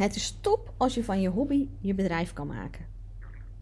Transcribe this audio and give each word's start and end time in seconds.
Het 0.00 0.16
is 0.16 0.38
top 0.40 0.72
als 0.76 0.94
je 0.94 1.04
van 1.04 1.20
je 1.20 1.28
hobby 1.28 1.68
je 1.80 1.94
bedrijf 1.94 2.32
kan 2.32 2.46
maken. 2.46 2.86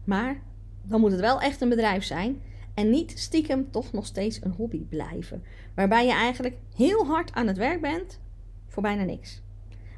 Maar 0.03 0.41
dan 0.81 0.99
moet 0.99 1.11
het 1.11 1.19
wel 1.19 1.41
echt 1.41 1.61
een 1.61 1.69
bedrijf 1.69 2.03
zijn 2.03 2.41
en 2.73 2.89
niet 2.89 3.19
stiekem 3.19 3.71
toch 3.71 3.91
nog 3.91 4.05
steeds 4.05 4.41
een 4.43 4.51
hobby 4.51 4.79
blijven. 4.83 5.43
Waarbij 5.75 6.05
je 6.05 6.11
eigenlijk 6.11 6.57
heel 6.75 7.05
hard 7.05 7.33
aan 7.33 7.47
het 7.47 7.57
werk 7.57 7.81
bent 7.81 8.19
voor 8.67 8.83
bijna 8.83 9.03
niks. 9.03 9.41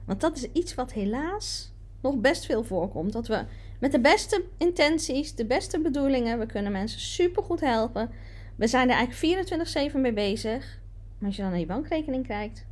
Want 0.06 0.22
dat 0.22 0.38
is 0.38 0.48
iets 0.52 0.76
wat 0.76 0.94
helaas 0.94 1.74
nog 2.02 2.18
best 2.18 2.46
veel 2.46 2.64
voorkomt. 2.64 3.14
Dat 3.14 3.28
we 3.28 3.46
met 3.80 3.92
de 3.92 4.02
beste 4.02 4.44
intenties, 4.58 5.36
de 5.36 5.46
beste 5.46 5.80
bedoelingen, 5.80 6.40
we 6.40 6.46
kunnen 6.46 6.72
mensen 6.72 7.00
super 7.00 7.44
goed 7.44 7.60
helpen. 7.60 8.10
We 8.56 8.68
zijn 8.68 8.90
er 8.90 8.96
eigenlijk 8.96 9.92
24-7 9.94 10.00
mee 10.00 10.14
bezig. 10.14 10.80
Maar 11.18 11.28
als 11.28 11.36
je 11.36 11.42
dan 11.42 11.52
naar 11.52 11.60
je 11.60 11.66
bankrekening 11.66 12.28
kijkt, 12.28 12.66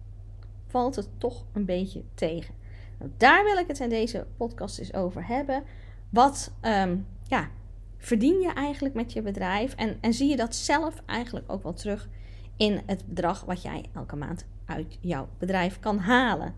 valt 0.67 0.95
het 0.95 1.09
toch 1.17 1.45
een 1.53 1.65
beetje 1.65 2.03
tegen. 2.13 2.57
Nou, 2.99 3.11
daar 3.17 3.43
wil 3.43 3.57
ik 3.57 3.67
het 3.67 3.79
in 3.79 3.89
deze 3.89 4.25
podcast 4.37 4.79
eens 4.79 4.93
over 4.93 5.27
hebben. 5.27 5.63
Wat 6.09 6.51
ehm, 6.61 6.97
ja, 7.23 7.47
verdien 7.97 8.39
je 8.39 8.53
eigenlijk 8.53 8.95
met 8.95 9.13
je 9.13 9.21
bedrijf? 9.21 9.75
En, 9.75 9.97
en 10.01 10.13
zie 10.13 10.29
je 10.29 10.35
dat 10.35 10.55
zelf 10.55 11.01
eigenlijk 11.05 11.51
ook 11.51 11.63
wel 11.63 11.73
terug 11.73 12.09
in 12.57 12.81
het 12.85 13.07
bedrag 13.07 13.45
wat 13.45 13.61
jij 13.61 13.85
elke 13.93 14.15
maand 14.15 14.45
uit 14.65 14.97
jouw 15.01 15.27
bedrijf 15.37 15.79
kan 15.79 15.97
halen? 15.97 16.53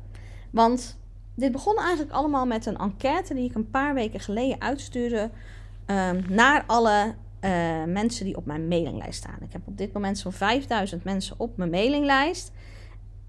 Want 0.51 0.99
dit 1.35 1.51
begon 1.51 1.77
eigenlijk 1.77 2.11
allemaal 2.11 2.45
met 2.45 2.65
een 2.65 2.77
enquête 2.77 3.33
die 3.33 3.49
ik 3.49 3.55
een 3.55 3.69
paar 3.69 3.93
weken 3.93 4.19
geleden 4.19 4.61
uitstuurde 4.61 5.29
um, 5.85 6.25
naar 6.29 6.63
alle 6.67 7.15
uh, 7.41 7.83
mensen 7.83 8.25
die 8.25 8.37
op 8.37 8.45
mijn 8.45 8.67
mailinglijst 8.67 9.17
staan. 9.17 9.37
Ik 9.41 9.51
heb 9.51 9.61
op 9.65 9.77
dit 9.77 9.93
moment 9.93 10.17
zo'n 10.17 10.31
5000 10.31 11.03
mensen 11.03 11.35
op 11.39 11.57
mijn 11.57 11.69
mailinglijst. 11.69 12.51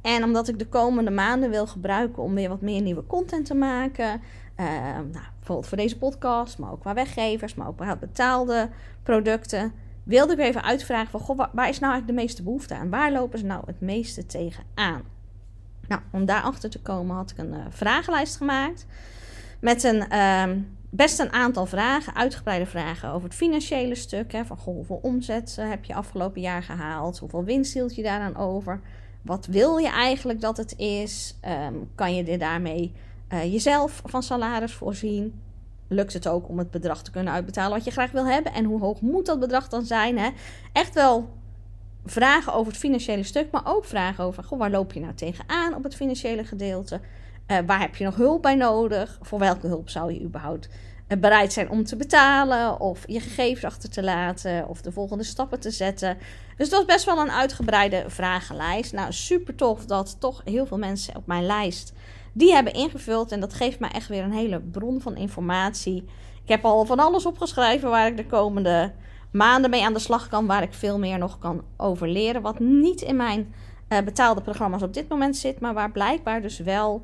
En 0.02 0.24
omdat 0.24 0.48
ik 0.48 0.58
de 0.58 0.66
komende 0.66 1.10
maanden 1.10 1.50
wil 1.50 1.66
gebruiken 1.66 2.22
om 2.22 2.34
weer 2.34 2.48
wat 2.48 2.60
meer 2.60 2.80
nieuwe 2.80 3.06
content 3.06 3.46
te 3.46 3.54
maken. 3.54 4.20
Uh, 4.60 4.66
nou, 4.94 5.24
bijvoorbeeld 5.38 5.68
voor 5.68 5.76
deze 5.76 5.98
podcast, 5.98 6.58
maar 6.58 6.70
ook 6.70 6.80
qua 6.80 6.94
weggevers, 6.94 7.54
maar 7.54 7.66
ook 7.68 7.76
qua 7.76 7.96
betaalde 7.96 8.68
producten. 9.02 9.72
Wilde 10.02 10.32
ik 10.32 10.38
even 10.38 10.62
uitvragen 10.62 11.20
van, 11.20 11.36
waar 11.36 11.68
is 11.68 11.78
nou 11.78 11.92
eigenlijk 11.92 12.06
de 12.06 12.12
meeste 12.12 12.42
behoefte 12.42 12.74
aan? 12.74 12.90
Waar 12.90 13.12
lopen 13.12 13.38
ze 13.38 13.44
nou 13.44 13.62
het 13.66 13.80
meeste 13.80 14.26
tegen 14.26 14.64
aan? 14.74 15.02
Nou, 15.88 16.00
om 16.10 16.24
daarachter 16.24 16.70
te 16.70 16.80
komen 16.80 17.16
had 17.16 17.30
ik 17.30 17.38
een 17.38 17.52
uh, 17.52 17.64
vragenlijst 17.68 18.36
gemaakt. 18.36 18.86
Met 19.60 19.84
een, 19.84 20.04
uh, 20.12 20.62
best 20.90 21.18
een 21.18 21.32
aantal 21.32 21.66
vragen, 21.66 22.14
uitgebreide 22.14 22.66
vragen 22.66 23.08
over 23.08 23.28
het 23.28 23.36
financiële 23.36 23.94
stuk. 23.94 24.32
Hè, 24.32 24.44
van 24.44 24.56
goh, 24.56 24.74
hoeveel 24.74 25.00
omzet 25.02 25.56
uh, 25.58 25.68
heb 25.68 25.84
je 25.84 25.94
afgelopen 25.94 26.40
jaar 26.40 26.62
gehaald? 26.62 27.18
Hoeveel 27.18 27.44
winst 27.44 27.74
hield 27.74 27.94
je 27.94 28.02
daaraan 28.02 28.36
over? 28.36 28.80
Wat 29.22 29.46
wil 29.46 29.76
je 29.76 29.88
eigenlijk 29.88 30.40
dat 30.40 30.56
het 30.56 30.78
is? 30.78 31.38
Um, 31.66 31.90
kan 31.94 32.14
je 32.14 32.24
er 32.24 32.38
daarmee 32.38 32.92
uh, 33.32 33.52
jezelf 33.52 34.02
van 34.04 34.22
salaris 34.22 34.72
voorzien? 34.72 35.40
Lukt 35.88 36.12
het 36.12 36.28
ook 36.28 36.48
om 36.48 36.58
het 36.58 36.70
bedrag 36.70 37.02
te 37.02 37.10
kunnen 37.10 37.32
uitbetalen 37.32 37.76
wat 37.76 37.84
je 37.84 37.90
graag 37.90 38.10
wil 38.10 38.26
hebben? 38.26 38.52
En 38.52 38.64
hoe 38.64 38.80
hoog 38.80 39.00
moet 39.00 39.26
dat 39.26 39.40
bedrag 39.40 39.68
dan 39.68 39.84
zijn? 39.84 40.18
Hè? 40.18 40.30
Echt 40.72 40.94
wel 40.94 41.28
vragen 42.04 42.54
over 42.54 42.72
het 42.72 42.80
financiële 42.80 43.22
stuk, 43.22 43.50
maar 43.50 43.62
ook 43.64 43.84
vragen 43.84 44.24
over 44.24 44.44
goh, 44.44 44.58
waar 44.58 44.70
loop 44.70 44.92
je 44.92 45.00
nou 45.00 45.14
tegenaan 45.14 45.74
op 45.74 45.82
het 45.82 45.94
financiële 45.94 46.44
gedeelte? 46.44 47.00
Uh, 47.46 47.58
waar 47.66 47.80
heb 47.80 47.96
je 47.96 48.04
nog 48.04 48.16
hulp 48.16 48.42
bij 48.42 48.54
nodig? 48.54 49.18
Voor 49.22 49.38
welke 49.38 49.66
hulp 49.66 49.88
zou 49.88 50.12
je 50.12 50.22
überhaupt 50.22 50.68
bereid 51.18 51.52
zijn 51.52 51.70
om 51.70 51.84
te 51.84 51.96
betalen? 51.96 52.80
Of 52.80 53.04
je 53.06 53.20
gegevens 53.20 53.64
achter 53.64 53.90
te 53.90 54.02
laten? 54.02 54.68
Of 54.68 54.80
de 54.80 54.92
volgende 54.92 55.24
stappen 55.24 55.60
te 55.60 55.70
zetten? 55.70 56.18
Dus 56.56 56.68
dat 56.68 56.78
was 56.78 56.94
best 56.94 57.04
wel 57.04 57.18
een 57.18 57.30
uitgebreide 57.30 58.04
vragenlijst. 58.06 58.92
Nou, 58.92 59.12
super 59.12 59.54
tof 59.54 59.84
dat 59.84 60.16
toch 60.18 60.42
heel 60.44 60.66
veel 60.66 60.78
mensen 60.78 61.16
op 61.16 61.26
mijn 61.26 61.46
lijst 61.46 61.92
die 62.32 62.52
hebben 62.52 62.72
ingevuld. 62.72 63.32
En 63.32 63.40
dat 63.40 63.54
geeft 63.54 63.78
mij 63.78 63.90
echt 63.90 64.08
weer 64.08 64.22
een 64.22 64.32
hele 64.32 64.60
bron 64.60 65.00
van 65.00 65.16
informatie. 65.16 66.04
Ik 66.42 66.48
heb 66.48 66.64
al 66.64 66.84
van 66.84 66.98
alles 66.98 67.26
opgeschreven 67.26 67.90
waar 67.90 68.06
ik 68.06 68.16
de 68.16 68.26
komende 68.26 68.92
maanden 69.32 69.70
mee 69.70 69.84
aan 69.84 69.92
de 69.92 69.98
slag 69.98 70.28
kan, 70.28 70.46
waar 70.46 70.62
ik 70.62 70.74
veel 70.74 70.98
meer 70.98 71.18
nog 71.18 71.38
kan 71.38 71.62
over 71.76 72.08
leren. 72.08 72.42
Wat 72.42 72.58
niet 72.58 73.00
in 73.00 73.16
mijn 73.16 73.54
uh, 73.88 73.98
betaalde 74.00 74.40
programma's 74.40 74.82
op 74.82 74.94
dit 74.94 75.08
moment 75.08 75.36
zit, 75.36 75.60
maar 75.60 75.74
waar 75.74 75.90
blijkbaar 75.90 76.42
dus 76.42 76.58
wel 76.58 77.02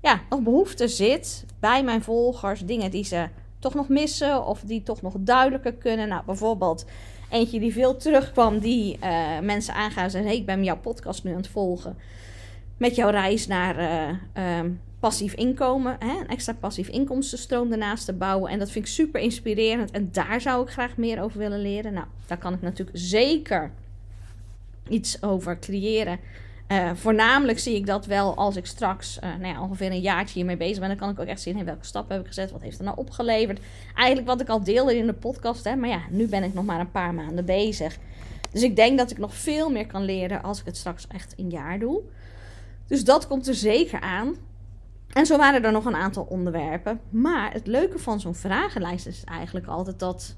ja, 0.00 0.20
nog 0.28 0.40
behoefte 0.40 0.88
zit 0.88 1.44
bij 1.60 1.84
mijn 1.84 2.02
volgers. 2.02 2.60
Dingen 2.60 2.90
die 2.90 3.04
ze 3.04 3.28
toch 3.60 3.74
nog 3.74 3.88
missen 3.88 4.46
of 4.46 4.60
die 4.60 4.82
toch 4.82 5.02
nog 5.02 5.14
duidelijker 5.18 5.72
kunnen. 5.72 6.08
Nou, 6.08 6.22
bijvoorbeeld 6.26 6.84
eentje 7.30 7.60
die 7.60 7.72
veel 7.72 7.96
terugkwam, 7.96 8.58
die 8.58 8.98
uh, 9.02 9.38
mensen 9.38 9.74
aangaan 9.74 10.10
en 10.10 10.26
ik 10.26 10.46
ben 10.46 10.64
jouw 10.64 10.78
podcast 10.78 11.24
nu 11.24 11.30
aan 11.30 11.36
het 11.36 11.48
volgen. 11.48 11.96
Met 12.76 12.94
jouw 12.94 13.10
reis 13.10 13.46
naar 13.46 13.78
uh, 14.34 14.58
um, 14.58 14.80
passief 15.00 15.34
inkomen, 15.34 15.96
hè, 15.98 16.20
een 16.20 16.28
extra 16.28 16.52
passief 16.52 16.88
inkomstenstroom 16.88 17.72
ernaast 17.72 18.04
te 18.04 18.12
bouwen. 18.12 18.50
En 18.50 18.58
dat 18.58 18.70
vind 18.70 18.84
ik 18.84 18.90
super 18.90 19.20
inspirerend 19.20 19.90
en 19.90 20.08
daar 20.12 20.40
zou 20.40 20.62
ik 20.62 20.72
graag 20.72 20.96
meer 20.96 21.22
over 21.22 21.38
willen 21.38 21.60
leren. 21.60 21.92
Nou, 21.92 22.06
daar 22.26 22.38
kan 22.38 22.54
ik 22.54 22.60
natuurlijk 22.60 22.98
zeker 22.98 23.72
iets 24.88 25.22
over 25.22 25.58
creëren. 25.58 26.18
Uh, 26.72 26.90
voornamelijk 26.94 27.58
zie 27.58 27.74
ik 27.74 27.86
dat 27.86 28.06
wel 28.06 28.36
als 28.36 28.56
ik 28.56 28.66
straks 28.66 29.18
uh, 29.24 29.30
nou 29.40 29.54
ja, 29.54 29.62
ongeveer 29.62 29.90
een 29.90 30.00
jaartje 30.00 30.34
hiermee 30.34 30.56
bezig 30.56 30.78
ben. 30.78 30.88
Dan 30.88 30.96
kan 30.96 31.10
ik 31.10 31.20
ook 31.20 31.26
echt 31.26 31.40
zien 31.40 31.56
hey, 31.56 31.64
welke 31.64 31.84
stappen 31.84 32.12
heb 32.12 32.22
ik 32.22 32.28
gezet. 32.28 32.50
Wat 32.50 32.62
heeft 32.62 32.78
er 32.78 32.84
nou 32.84 32.96
opgeleverd. 32.96 33.60
Eigenlijk 33.94 34.26
wat 34.26 34.40
ik 34.40 34.48
al 34.48 34.64
deelde 34.64 34.96
in 34.96 35.06
de 35.06 35.12
podcast. 35.12 35.64
Hè, 35.64 35.76
maar 35.76 35.88
ja, 35.88 36.00
nu 36.10 36.26
ben 36.26 36.42
ik 36.42 36.54
nog 36.54 36.64
maar 36.64 36.80
een 36.80 36.90
paar 36.90 37.14
maanden 37.14 37.44
bezig. 37.44 37.98
Dus 38.50 38.62
ik 38.62 38.76
denk 38.76 38.98
dat 38.98 39.10
ik 39.10 39.18
nog 39.18 39.34
veel 39.34 39.70
meer 39.70 39.86
kan 39.86 40.02
leren 40.02 40.42
als 40.42 40.60
ik 40.60 40.66
het 40.66 40.76
straks 40.76 41.06
echt 41.06 41.34
een 41.36 41.50
jaar 41.50 41.78
doe. 41.78 42.00
Dus 42.86 43.04
dat 43.04 43.26
komt 43.26 43.48
er 43.48 43.54
zeker 43.54 44.00
aan. 44.00 44.34
En 45.12 45.26
zo 45.26 45.36
waren 45.36 45.64
er 45.64 45.72
nog 45.72 45.84
een 45.84 45.96
aantal 45.96 46.26
onderwerpen. 46.28 47.00
Maar 47.08 47.52
het 47.52 47.66
leuke 47.66 47.98
van 47.98 48.20
zo'n 48.20 48.34
vragenlijst 48.34 49.06
is 49.06 49.24
eigenlijk 49.24 49.66
altijd 49.66 49.98
dat. 49.98 50.36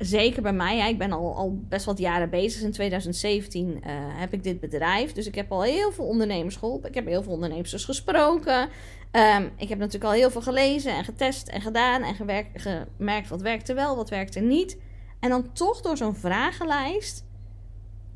Zeker 0.00 0.42
bij 0.42 0.52
mij, 0.52 0.76
ja, 0.76 0.86
ik 0.86 0.98
ben 0.98 1.12
al, 1.12 1.34
al 1.34 1.58
best 1.68 1.84
wat 1.84 1.98
jaren 1.98 2.30
bezig. 2.30 2.62
In 2.62 2.72
2017 2.72 3.68
uh, 3.68 3.80
heb 3.94 4.32
ik 4.32 4.42
dit 4.42 4.60
bedrijf. 4.60 5.12
Dus 5.12 5.26
ik 5.26 5.34
heb 5.34 5.52
al 5.52 5.62
heel 5.62 5.92
veel 5.92 6.04
ondernemers 6.04 6.56
geholpen. 6.56 6.88
Ik 6.88 6.94
heb 6.94 7.06
heel 7.06 7.22
veel 7.22 7.32
ondernemers 7.32 7.84
gesproken. 7.84 8.68
Um, 9.12 9.50
ik 9.56 9.68
heb 9.68 9.78
natuurlijk 9.78 10.04
al 10.04 10.18
heel 10.18 10.30
veel 10.30 10.42
gelezen 10.42 10.92
en 10.92 11.04
getest 11.04 11.48
en 11.48 11.60
gedaan. 11.60 12.02
En 12.02 12.14
gewerkt, 12.14 12.62
gemerkt 12.62 13.28
wat 13.28 13.40
werkte 13.40 13.74
wel, 13.74 13.96
wat 13.96 14.10
werkte 14.10 14.40
niet. 14.40 14.78
En 15.20 15.30
dan 15.30 15.52
toch 15.52 15.80
door 15.80 15.96
zo'n 15.96 16.16
vragenlijst. 16.16 17.24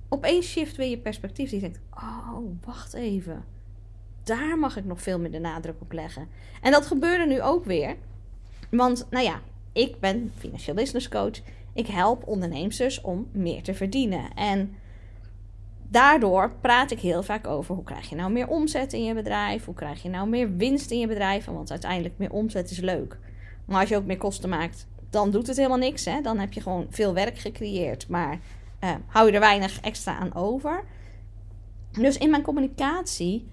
Opeens 0.08 0.46
shift 0.46 0.76
weer 0.76 0.90
je 0.90 0.98
perspectief. 0.98 1.50
Die 1.50 1.60
denkt: 1.60 1.80
Oh, 1.94 2.38
wacht 2.64 2.94
even 2.94 3.44
daar 4.24 4.58
mag 4.58 4.76
ik 4.76 4.84
nog 4.84 5.02
veel 5.02 5.18
meer 5.18 5.30
de 5.30 5.38
nadruk 5.38 5.80
op 5.80 5.92
leggen. 5.92 6.28
En 6.60 6.72
dat 6.72 6.86
gebeurde 6.86 7.26
nu 7.26 7.42
ook 7.42 7.64
weer. 7.64 7.96
Want, 8.70 9.06
nou 9.10 9.24
ja, 9.24 9.40
ik 9.72 10.00
ben 10.00 10.32
financieel 10.36 10.74
business 10.74 11.08
coach. 11.08 11.40
Ik 11.74 11.86
help 11.86 12.26
ondernemers 12.26 13.00
om 13.00 13.28
meer 13.32 13.62
te 13.62 13.74
verdienen. 13.74 14.34
En 14.34 14.74
daardoor 15.88 16.52
praat 16.60 16.90
ik 16.90 17.00
heel 17.00 17.22
vaak 17.22 17.46
over 17.46 17.74
hoe 17.74 17.84
krijg 17.84 18.08
je 18.08 18.16
nou 18.16 18.32
meer 18.32 18.48
omzet 18.48 18.92
in 18.92 19.04
je 19.04 19.14
bedrijf? 19.14 19.64
Hoe 19.64 19.74
krijg 19.74 20.02
je 20.02 20.08
nou 20.08 20.28
meer 20.28 20.56
winst 20.56 20.90
in 20.90 20.98
je 20.98 21.06
bedrijf? 21.06 21.44
Want 21.44 21.70
uiteindelijk 21.70 22.14
meer 22.18 22.32
omzet 22.32 22.70
is 22.70 22.80
leuk. 22.80 23.18
Maar 23.64 23.80
als 23.80 23.88
je 23.88 23.96
ook 23.96 24.04
meer 24.04 24.16
kosten 24.16 24.48
maakt, 24.48 24.86
dan 25.10 25.30
doet 25.30 25.46
het 25.46 25.56
helemaal 25.56 25.78
niks. 25.78 26.04
Hè? 26.04 26.20
Dan 26.20 26.38
heb 26.38 26.52
je 26.52 26.60
gewoon 26.60 26.86
veel 26.90 27.14
werk 27.14 27.38
gecreëerd, 27.38 28.08
maar 28.08 28.40
uh, 28.80 28.94
hou 29.06 29.26
je 29.26 29.32
er 29.32 29.40
weinig 29.40 29.80
extra 29.80 30.18
aan 30.18 30.34
over. 30.34 30.84
Dus 31.90 32.18
in 32.18 32.30
mijn 32.30 32.42
communicatie 32.42 33.48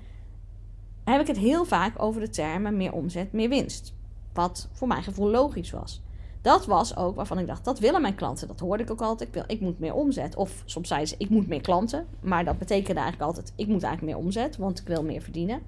heb 1.03 1.21
ik 1.21 1.27
het 1.27 1.37
heel 1.37 1.65
vaak 1.65 2.01
over 2.01 2.21
de 2.21 2.29
termen 2.29 2.77
meer 2.77 2.93
omzet, 2.93 3.31
meer 3.31 3.49
winst. 3.49 3.93
Wat 4.33 4.69
voor 4.71 4.87
mijn 4.87 5.03
gevoel 5.03 5.29
logisch 5.29 5.71
was. 5.71 6.01
Dat 6.41 6.66
was 6.66 6.96
ook 6.96 7.16
waarvan 7.16 7.40
ik 7.40 7.47
dacht, 7.47 7.66
dat 7.66 7.79
willen 7.79 8.02
mijn 8.02 8.16
klanten. 8.16 8.47
Dat 8.47 8.59
hoorde 8.59 8.84
ik 8.84 8.91
ook 8.91 9.02
altijd. 9.02 9.29
Ik, 9.29 9.35
wil, 9.35 9.44
ik 9.47 9.59
moet 9.59 9.79
meer 9.79 9.94
omzet. 9.94 10.35
Of 10.35 10.63
soms 10.66 10.88
zeiden 10.88 11.09
ze, 11.09 11.16
ik 11.18 11.29
moet 11.29 11.47
meer 11.47 11.62
klanten. 11.62 12.07
Maar 12.19 12.46
dat 12.46 12.57
betekende 12.57 13.00
eigenlijk 13.00 13.29
altijd, 13.29 13.53
ik 13.56 13.68
moet 13.68 13.84
eigenlijk 13.84 14.13
meer 14.13 14.25
omzet, 14.25 14.57
want 14.57 14.79
ik 14.79 14.88
wil 14.88 15.03
meer 15.03 15.22
verdienen. 15.22 15.62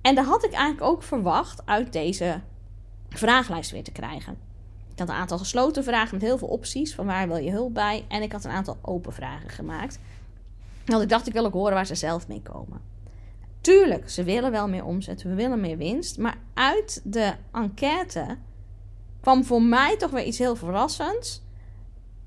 En 0.00 0.14
daar 0.14 0.24
had 0.24 0.44
ik 0.44 0.52
eigenlijk 0.52 0.82
ook 0.84 1.02
verwacht 1.02 1.66
uit 1.66 1.92
deze 1.92 2.40
vragenlijst 3.08 3.70
weer 3.70 3.84
te 3.84 3.92
krijgen. 3.92 4.36
Ik 4.92 4.98
had 4.98 5.08
een 5.08 5.14
aantal 5.14 5.38
gesloten 5.38 5.84
vragen 5.84 6.14
met 6.14 6.22
heel 6.22 6.38
veel 6.38 6.48
opties. 6.48 6.94
Van 6.94 7.06
waar 7.06 7.28
wil 7.28 7.36
je 7.36 7.50
hulp 7.50 7.74
bij? 7.74 8.04
En 8.08 8.22
ik 8.22 8.32
had 8.32 8.44
een 8.44 8.50
aantal 8.50 8.78
open 8.80 9.12
vragen 9.12 9.50
gemaakt. 9.50 9.98
Want 10.84 11.02
ik 11.02 11.08
dacht, 11.08 11.26
ik 11.26 11.32
wil 11.32 11.44
ook 11.44 11.52
horen 11.52 11.74
waar 11.74 11.86
ze 11.86 11.94
zelf 11.94 12.28
mee 12.28 12.42
komen. 12.42 12.80
Tuurlijk, 13.60 14.10
ze 14.10 14.24
willen 14.24 14.50
wel 14.50 14.68
meer 14.68 14.84
omzet, 14.84 15.22
we 15.22 15.34
willen 15.34 15.60
meer 15.60 15.76
winst. 15.76 16.18
Maar 16.18 16.36
uit 16.54 17.00
de 17.04 17.32
enquête 17.52 18.36
kwam 19.22 19.44
voor 19.44 19.62
mij 19.62 19.96
toch 19.96 20.10
weer 20.10 20.24
iets 20.24 20.38
heel 20.38 20.56
verrassends. 20.56 21.42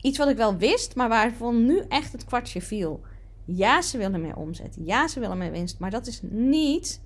Iets 0.01 0.17
wat 0.17 0.27
ik 0.27 0.37
wel 0.37 0.57
wist, 0.57 0.95
maar 0.95 1.09
waarvan 1.09 1.65
nu 1.65 1.83
echt 1.89 2.11
het 2.11 2.25
kwartje 2.25 2.61
viel. 2.61 3.01
Ja, 3.45 3.81
ze 3.81 3.97
willen 3.97 4.21
meer 4.21 4.35
omzet. 4.35 4.77
Ja, 4.79 5.07
ze 5.07 5.19
willen 5.19 5.37
meer 5.37 5.51
winst. 5.51 5.79
Maar 5.79 5.91
dat 5.91 6.07
is 6.07 6.19
niet 6.29 7.01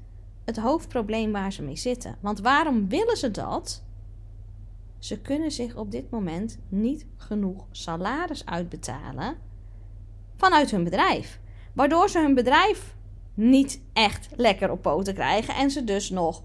het 0.45 0.57
hoofdprobleem 0.57 1.31
waar 1.31 1.53
ze 1.53 1.61
mee 1.61 1.75
zitten. 1.75 2.17
Want 2.19 2.39
waarom 2.39 2.89
willen 2.89 3.17
ze 3.17 3.31
dat? 3.31 3.83
Ze 4.99 5.19
kunnen 5.19 5.51
zich 5.51 5.75
op 5.75 5.91
dit 5.91 6.09
moment 6.09 6.57
niet 6.69 7.05
genoeg 7.17 7.65
salaris 7.71 8.45
uitbetalen 8.45 9.37
vanuit 10.35 10.71
hun 10.71 10.83
bedrijf. 10.83 11.39
Waardoor 11.73 12.09
ze 12.09 12.19
hun 12.19 12.33
bedrijf 12.33 12.95
niet 13.33 13.81
echt 13.93 14.29
lekker 14.35 14.71
op 14.71 14.81
poten 14.81 15.13
krijgen. 15.13 15.55
En 15.55 15.71
ze 15.71 15.83
dus 15.83 16.09
nog 16.09 16.43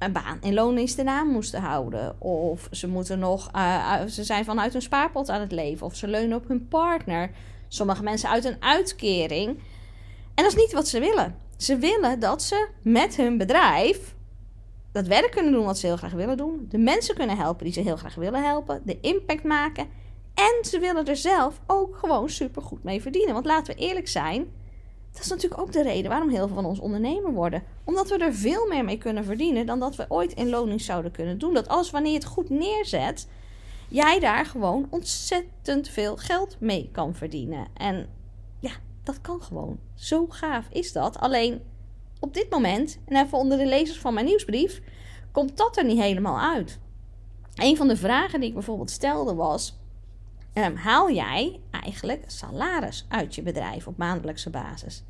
een 0.00 0.12
baan 0.12 0.38
in 0.40 0.54
loondienst 0.54 1.02
naam 1.02 1.28
moesten 1.28 1.60
houden. 1.60 2.20
Of 2.20 2.68
ze, 2.70 2.88
moeten 2.88 3.18
nog, 3.18 3.50
uh, 3.56 4.02
ze 4.04 4.24
zijn 4.24 4.44
vanuit 4.44 4.72
hun 4.72 4.82
spaarpot 4.82 5.28
aan 5.28 5.40
het 5.40 5.52
leven. 5.52 5.86
Of 5.86 5.96
ze 5.96 6.08
leunen 6.08 6.36
op 6.36 6.48
hun 6.48 6.68
partner. 6.68 7.30
Sommige 7.68 8.02
mensen 8.02 8.28
uit 8.28 8.44
een 8.44 8.56
uitkering. 8.60 9.48
En 10.34 10.44
dat 10.44 10.46
is 10.46 10.54
niet 10.54 10.72
wat 10.72 10.88
ze 10.88 11.00
willen. 11.00 11.36
Ze 11.56 11.76
willen 11.76 12.20
dat 12.20 12.42
ze 12.42 12.68
met 12.82 13.16
hun 13.16 13.38
bedrijf 13.38 14.14
dat 14.92 15.06
werk 15.06 15.30
kunnen 15.30 15.52
doen 15.52 15.64
wat 15.64 15.78
ze 15.78 15.86
heel 15.86 15.96
graag 15.96 16.12
willen 16.12 16.36
doen. 16.36 16.66
De 16.68 16.78
mensen 16.78 17.14
kunnen 17.14 17.36
helpen 17.36 17.64
die 17.64 17.72
ze 17.72 17.80
heel 17.80 17.96
graag 17.96 18.14
willen 18.14 18.42
helpen. 18.42 18.82
De 18.84 19.00
impact 19.00 19.44
maken. 19.44 19.86
En 20.34 20.64
ze 20.70 20.78
willen 20.78 21.06
er 21.06 21.16
zelf 21.16 21.60
ook 21.66 21.96
gewoon 21.96 22.28
super 22.28 22.62
goed 22.62 22.82
mee 22.84 23.02
verdienen. 23.02 23.34
Want 23.34 23.46
laten 23.46 23.74
we 23.74 23.80
eerlijk 23.80 24.08
zijn. 24.08 24.52
Dat 25.12 25.22
is 25.22 25.28
natuurlijk 25.28 25.60
ook 25.60 25.72
de 25.72 25.82
reden 25.82 26.10
waarom 26.10 26.28
heel 26.28 26.46
veel 26.46 26.56
van 26.56 26.64
ons 26.64 26.78
ondernemer 26.78 27.32
worden. 27.32 27.62
Omdat 27.84 28.08
we 28.08 28.18
er 28.18 28.34
veel 28.34 28.66
meer 28.66 28.84
mee 28.84 28.98
kunnen 28.98 29.24
verdienen 29.24 29.66
dan 29.66 29.80
dat 29.80 29.96
we 29.96 30.04
ooit 30.08 30.32
in 30.32 30.48
loning 30.48 30.80
zouden 30.80 31.10
kunnen 31.10 31.38
doen. 31.38 31.54
Dat 31.54 31.68
als 31.68 31.90
wanneer 31.90 32.12
je 32.12 32.18
het 32.18 32.26
goed 32.26 32.50
neerzet, 32.50 33.28
jij 33.88 34.20
daar 34.20 34.46
gewoon 34.46 34.86
ontzettend 34.90 35.88
veel 35.88 36.16
geld 36.16 36.56
mee 36.60 36.88
kan 36.92 37.14
verdienen. 37.14 37.66
En 37.74 38.08
ja, 38.58 38.72
dat 39.02 39.20
kan 39.20 39.42
gewoon. 39.42 39.78
Zo 39.94 40.26
gaaf 40.28 40.66
is 40.70 40.92
dat. 40.92 41.18
Alleen 41.18 41.62
op 42.20 42.34
dit 42.34 42.50
moment, 42.50 42.98
en 43.04 43.24
even 43.24 43.38
onder 43.38 43.58
de 43.58 43.66
lezers 43.66 43.98
van 43.98 44.14
mijn 44.14 44.26
nieuwsbrief, 44.26 44.80
komt 45.32 45.56
dat 45.56 45.76
er 45.76 45.84
niet 45.84 46.00
helemaal 46.00 46.40
uit. 46.40 46.78
Een 47.54 47.76
van 47.76 47.88
de 47.88 47.96
vragen 47.96 48.40
die 48.40 48.48
ik 48.48 48.54
bijvoorbeeld 48.54 48.90
stelde 48.90 49.34
was: 49.34 49.79
um, 50.54 50.76
haal 50.76 51.10
jij 51.10 51.60
eigenlijk 51.70 52.24
salaris 52.26 53.06
uit 53.08 53.34
je 53.34 53.42
bedrijf 53.42 53.86
op 53.86 53.96
maandelijkse 53.96 54.50
basis? 54.50 55.04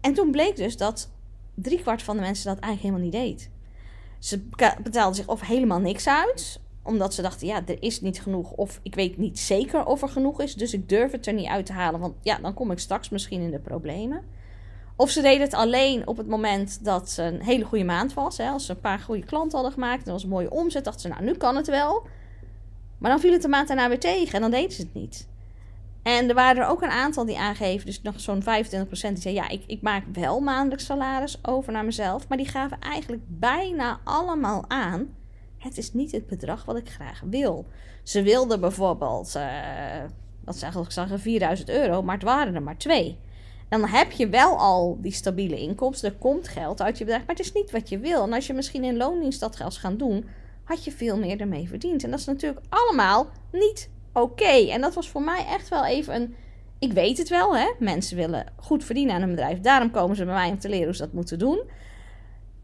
En 0.00 0.14
toen 0.14 0.30
bleek 0.30 0.56
dus 0.56 0.76
dat 0.76 1.10
driekwart 1.54 2.02
van 2.02 2.16
de 2.16 2.22
mensen 2.22 2.54
dat 2.54 2.62
eigenlijk 2.62 2.94
helemaal 2.94 3.20
niet 3.20 3.38
deed. 3.38 3.50
Ze 4.18 4.48
betaalden 4.82 5.14
zich 5.14 5.28
of 5.28 5.40
helemaal 5.40 5.78
niks 5.78 6.08
uit, 6.08 6.60
omdat 6.82 7.14
ze 7.14 7.22
dachten: 7.22 7.46
ja, 7.46 7.62
er 7.66 7.82
is 7.82 8.00
niet 8.00 8.22
genoeg, 8.22 8.50
of 8.50 8.80
ik 8.82 8.94
weet 8.94 9.16
niet 9.16 9.38
zeker 9.38 9.84
of 9.84 10.02
er 10.02 10.08
genoeg 10.08 10.40
is, 10.40 10.54
dus 10.54 10.72
ik 10.72 10.88
durf 10.88 11.12
het 11.12 11.26
er 11.26 11.32
niet 11.32 11.48
uit 11.48 11.66
te 11.66 11.72
halen, 11.72 12.00
want 12.00 12.14
ja, 12.22 12.38
dan 12.38 12.54
kom 12.54 12.70
ik 12.70 12.78
straks 12.78 13.08
misschien 13.08 13.40
in 13.40 13.50
de 13.50 13.58
problemen. 13.58 14.22
Of 14.96 15.10
ze 15.10 15.22
deden 15.22 15.40
het 15.40 15.54
alleen 15.54 16.06
op 16.06 16.16
het 16.16 16.26
moment 16.26 16.84
dat 16.84 17.10
ze 17.10 17.22
een 17.22 17.42
hele 17.42 17.64
goede 17.64 17.84
maand 17.84 18.14
was. 18.14 18.38
Hè. 18.38 18.48
Als 18.48 18.66
ze 18.66 18.72
een 18.72 18.80
paar 18.80 18.98
goede 18.98 19.24
klanten 19.24 19.52
hadden 19.52 19.72
gemaakt 19.72 20.06
en 20.06 20.12
was 20.12 20.22
een 20.22 20.28
mooie 20.28 20.50
omzet, 20.50 20.84
dachten 20.84 21.02
ze, 21.02 21.08
nou, 21.08 21.24
nu 21.24 21.34
kan 21.34 21.56
het 21.56 21.66
wel. 21.66 22.06
Maar 23.00 23.10
dan 23.10 23.20
viel 23.20 23.32
het 23.32 23.42
de 23.42 23.48
maand 23.48 23.68
daarna 23.68 23.88
weer 23.88 24.00
tegen 24.00 24.34
en 24.34 24.40
dan 24.40 24.50
deden 24.50 24.72
ze 24.72 24.82
het 24.82 24.94
niet. 24.94 25.28
En 26.02 26.28
er 26.28 26.34
waren 26.34 26.62
er 26.62 26.68
ook 26.68 26.82
een 26.82 26.90
aantal 26.90 27.24
die 27.24 27.38
aangeven, 27.38 27.86
dus 27.86 28.02
nog 28.02 28.20
zo'n 28.20 28.42
25% 28.42 28.44
die 28.90 29.20
zei, 29.20 29.34
ja, 29.34 29.48
ik, 29.48 29.62
ik 29.66 29.82
maak 29.82 30.04
wel 30.12 30.40
maandelijks 30.40 30.84
salaris 30.84 31.38
over 31.42 31.72
naar 31.72 31.84
mezelf. 31.84 32.28
Maar 32.28 32.38
die 32.38 32.48
gaven 32.48 32.78
eigenlijk 32.80 33.22
bijna 33.26 34.00
allemaal 34.04 34.64
aan, 34.68 35.14
het 35.58 35.78
is 35.78 35.92
niet 35.92 36.12
het 36.12 36.26
bedrag 36.26 36.64
wat 36.64 36.76
ik 36.76 36.90
graag 36.90 37.22
wil. 37.30 37.66
Ze 38.02 38.22
wilden 38.22 38.60
bijvoorbeeld, 38.60 39.34
uh, 39.36 39.44
wat 40.44 40.56
ze 40.56 40.62
eigenlijk 40.62 40.92
zagen, 40.92 41.20
4000 41.20 41.68
euro, 41.68 42.02
maar 42.02 42.14
het 42.14 42.24
waren 42.24 42.54
er 42.54 42.62
maar 42.62 42.78
twee 42.78 43.18
dan 43.70 43.86
heb 43.86 44.10
je 44.10 44.28
wel 44.28 44.56
al 44.56 44.98
die 45.00 45.12
stabiele 45.12 45.58
inkomsten. 45.58 46.10
Er 46.10 46.18
komt 46.18 46.48
geld 46.48 46.82
uit 46.82 46.98
je 46.98 47.04
bedrijf, 47.04 47.26
maar 47.26 47.36
het 47.36 47.44
is 47.44 47.52
niet 47.52 47.70
wat 47.70 47.88
je 47.88 47.98
wil. 47.98 48.22
En 48.22 48.32
als 48.32 48.46
je 48.46 48.52
misschien 48.52 48.84
in 48.84 48.96
loondienst 48.96 49.40
dat 49.40 49.56
geld 49.56 49.76
gaan 49.76 49.96
doen, 49.96 50.28
had 50.70 50.84
je 50.84 50.92
veel 50.92 51.18
meer 51.18 51.40
ermee 51.40 51.68
verdiend. 51.68 52.04
En 52.04 52.10
dat 52.10 52.20
is 52.20 52.26
natuurlijk 52.26 52.64
allemaal 52.68 53.28
niet 53.52 53.90
oké. 54.12 54.70
En 54.70 54.80
dat 54.80 54.94
was 54.94 55.08
voor 55.08 55.22
mij 55.22 55.46
echt 55.46 55.68
wel 55.68 55.84
even 55.84 56.14
een. 56.14 56.34
Ik 56.78 56.92
weet 56.92 57.18
het 57.18 57.28
wel, 57.28 57.56
hè? 57.56 57.72
Mensen 57.78 58.16
willen 58.16 58.52
goed 58.56 58.84
verdienen 58.84 59.14
aan 59.14 59.22
een 59.22 59.30
bedrijf. 59.30 59.60
Daarom 59.60 59.90
komen 59.90 60.16
ze 60.16 60.24
bij 60.24 60.34
mij 60.34 60.50
om 60.50 60.58
te 60.58 60.68
leren 60.68 60.84
hoe 60.84 60.94
ze 60.94 61.02
dat 61.02 61.12
moeten 61.12 61.38
doen. 61.38 61.62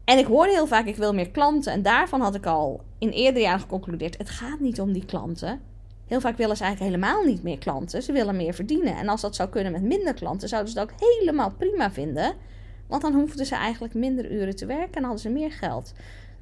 En 0.05 0.17
ik 0.17 0.25
hoorde 0.25 0.51
heel 0.51 0.67
vaak, 0.67 0.85
ik 0.85 0.95
wil 0.95 1.13
meer 1.13 1.29
klanten. 1.29 1.71
En 1.73 1.81
daarvan 1.81 2.21
had 2.21 2.35
ik 2.35 2.45
al 2.45 2.81
in 2.99 3.09
eerdere 3.09 3.45
jaren 3.45 3.59
geconcludeerd: 3.59 4.17
het 4.17 4.29
gaat 4.29 4.59
niet 4.59 4.81
om 4.81 4.93
die 4.93 5.05
klanten. 5.05 5.61
Heel 6.05 6.21
vaak 6.21 6.37
willen 6.37 6.57
ze 6.57 6.63
eigenlijk 6.63 6.93
helemaal 6.93 7.23
niet 7.23 7.43
meer 7.43 7.57
klanten. 7.57 8.03
Ze 8.03 8.11
willen 8.11 8.35
meer 8.35 8.53
verdienen. 8.53 8.95
En 8.95 9.07
als 9.07 9.21
dat 9.21 9.35
zou 9.35 9.49
kunnen 9.49 9.71
met 9.71 9.81
minder 9.81 10.13
klanten, 10.13 10.49
zouden 10.49 10.71
ze 10.71 10.79
dat 10.79 10.89
ook 10.89 10.99
helemaal 10.99 11.51
prima 11.57 11.91
vinden. 11.91 12.33
Want 12.87 13.01
dan 13.01 13.13
hoefden 13.13 13.45
ze 13.45 13.55
eigenlijk 13.55 13.93
minder 13.93 14.31
uren 14.31 14.55
te 14.55 14.65
werken 14.65 14.93
en 14.95 15.03
hadden 15.03 15.21
ze 15.21 15.29
meer 15.29 15.51
geld. 15.51 15.93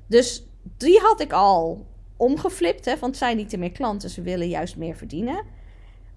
Dus 0.07 0.45
die 0.77 0.99
had 0.99 1.21
ik 1.21 1.33
al 1.33 1.85
omgeflipt. 2.17 2.85
Hè, 2.85 2.97
want 2.99 3.17
zijn 3.17 3.37
niet 3.37 3.57
meer 3.57 3.71
klanten, 3.71 4.09
ze 4.09 4.21
willen 4.21 4.47
juist 4.47 4.77
meer 4.77 4.95
verdienen. 4.95 5.43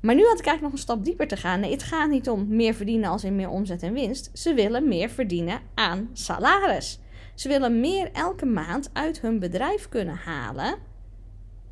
Maar 0.01 0.15
nu 0.15 0.27
had 0.27 0.39
ik 0.39 0.47
eigenlijk 0.47 0.63
nog 0.63 0.73
een 0.73 0.79
stap 0.79 1.05
dieper 1.05 1.29
te 1.29 1.37
gaan. 1.37 1.61
Nee, 1.61 1.71
het 1.71 1.83
gaat 1.83 2.11
niet 2.11 2.29
om 2.29 2.47
meer 2.49 2.75
verdienen 2.75 3.11
als 3.11 3.25
in 3.25 3.37
meer 3.37 3.49
omzet 3.49 3.83
en 3.83 3.93
winst. 3.93 4.31
Ze 4.33 4.55
willen 4.55 4.89
meer 4.89 5.11
verdienen 5.11 5.61
aan 5.75 6.11
salaris. 6.13 7.01
Ze 7.35 7.49
willen 7.49 7.81
meer 7.81 8.11
elke 8.13 8.47
maand 8.47 8.91
uit 8.93 9.21
hun 9.21 9.39
bedrijf 9.39 9.89
kunnen 9.89 10.17
halen 10.17 10.79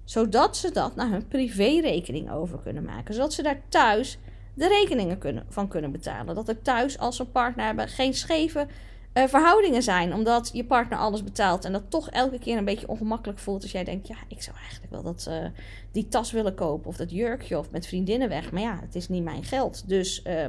zodat 0.07 0.57
ze 0.57 0.71
dat 0.73 0.97
naar 0.97 1.11
hun 1.11 1.29
privérekening 1.29 2.31
over 2.31 2.59
kunnen 2.59 2.85
maken. 2.85 3.15
Zodat 3.15 3.33
ze 3.33 3.43
daar 3.43 3.61
thuis 3.69 4.19
de 4.55 4.69
rekeningen 4.69 5.19
kunnen, 5.19 5.47
van 5.49 5.69
kunnen 5.69 5.93
betalen. 5.93 6.35
Dat 6.35 6.49
er 6.49 6.63
thuis 6.63 6.99
als 6.99 7.17
ze 7.17 7.25
partner 7.25 7.65
hebben 7.65 7.89
geen 7.89 8.15
scheve 8.15 8.67
uh, 9.17 9.25
verhoudingen 9.25 9.83
zijn. 9.83 10.15
Omdat 10.15 10.51
je 10.53 10.65
partner 10.65 10.99
alles 10.99 11.25
betaalt 11.25 11.65
en 11.65 11.73
dat 11.73 11.91
toch 11.91 12.11
elke 12.11 12.39
keer 12.39 12.57
een 12.57 12.65
beetje 12.65 12.89
ongemakkelijk 12.89 13.39
voelt. 13.39 13.63
Als 13.63 13.73
jij 13.73 13.85
denkt, 13.85 14.09
ja, 14.09 14.17
ik 14.29 14.43
zou 14.43 14.57
eigenlijk 14.57 14.93
wel 14.93 15.03
dat, 15.03 15.27
uh, 15.29 15.45
die 15.93 16.09
tas 16.09 16.33
willen 16.33 16.55
kopen 16.55 16.89
of 16.89 16.97
dat 16.97 17.11
jurkje 17.11 17.59
of 17.59 17.71
met 17.71 17.87
vriendinnen 17.87 18.29
weg. 18.29 18.53
Maar 18.53 18.63
ja, 18.63 18.79
het 18.81 18.95
is 18.95 19.09
niet 19.09 19.25
mijn 19.25 19.45
geld. 19.45 19.89
Dus 19.89 20.23
uh, 20.27 20.45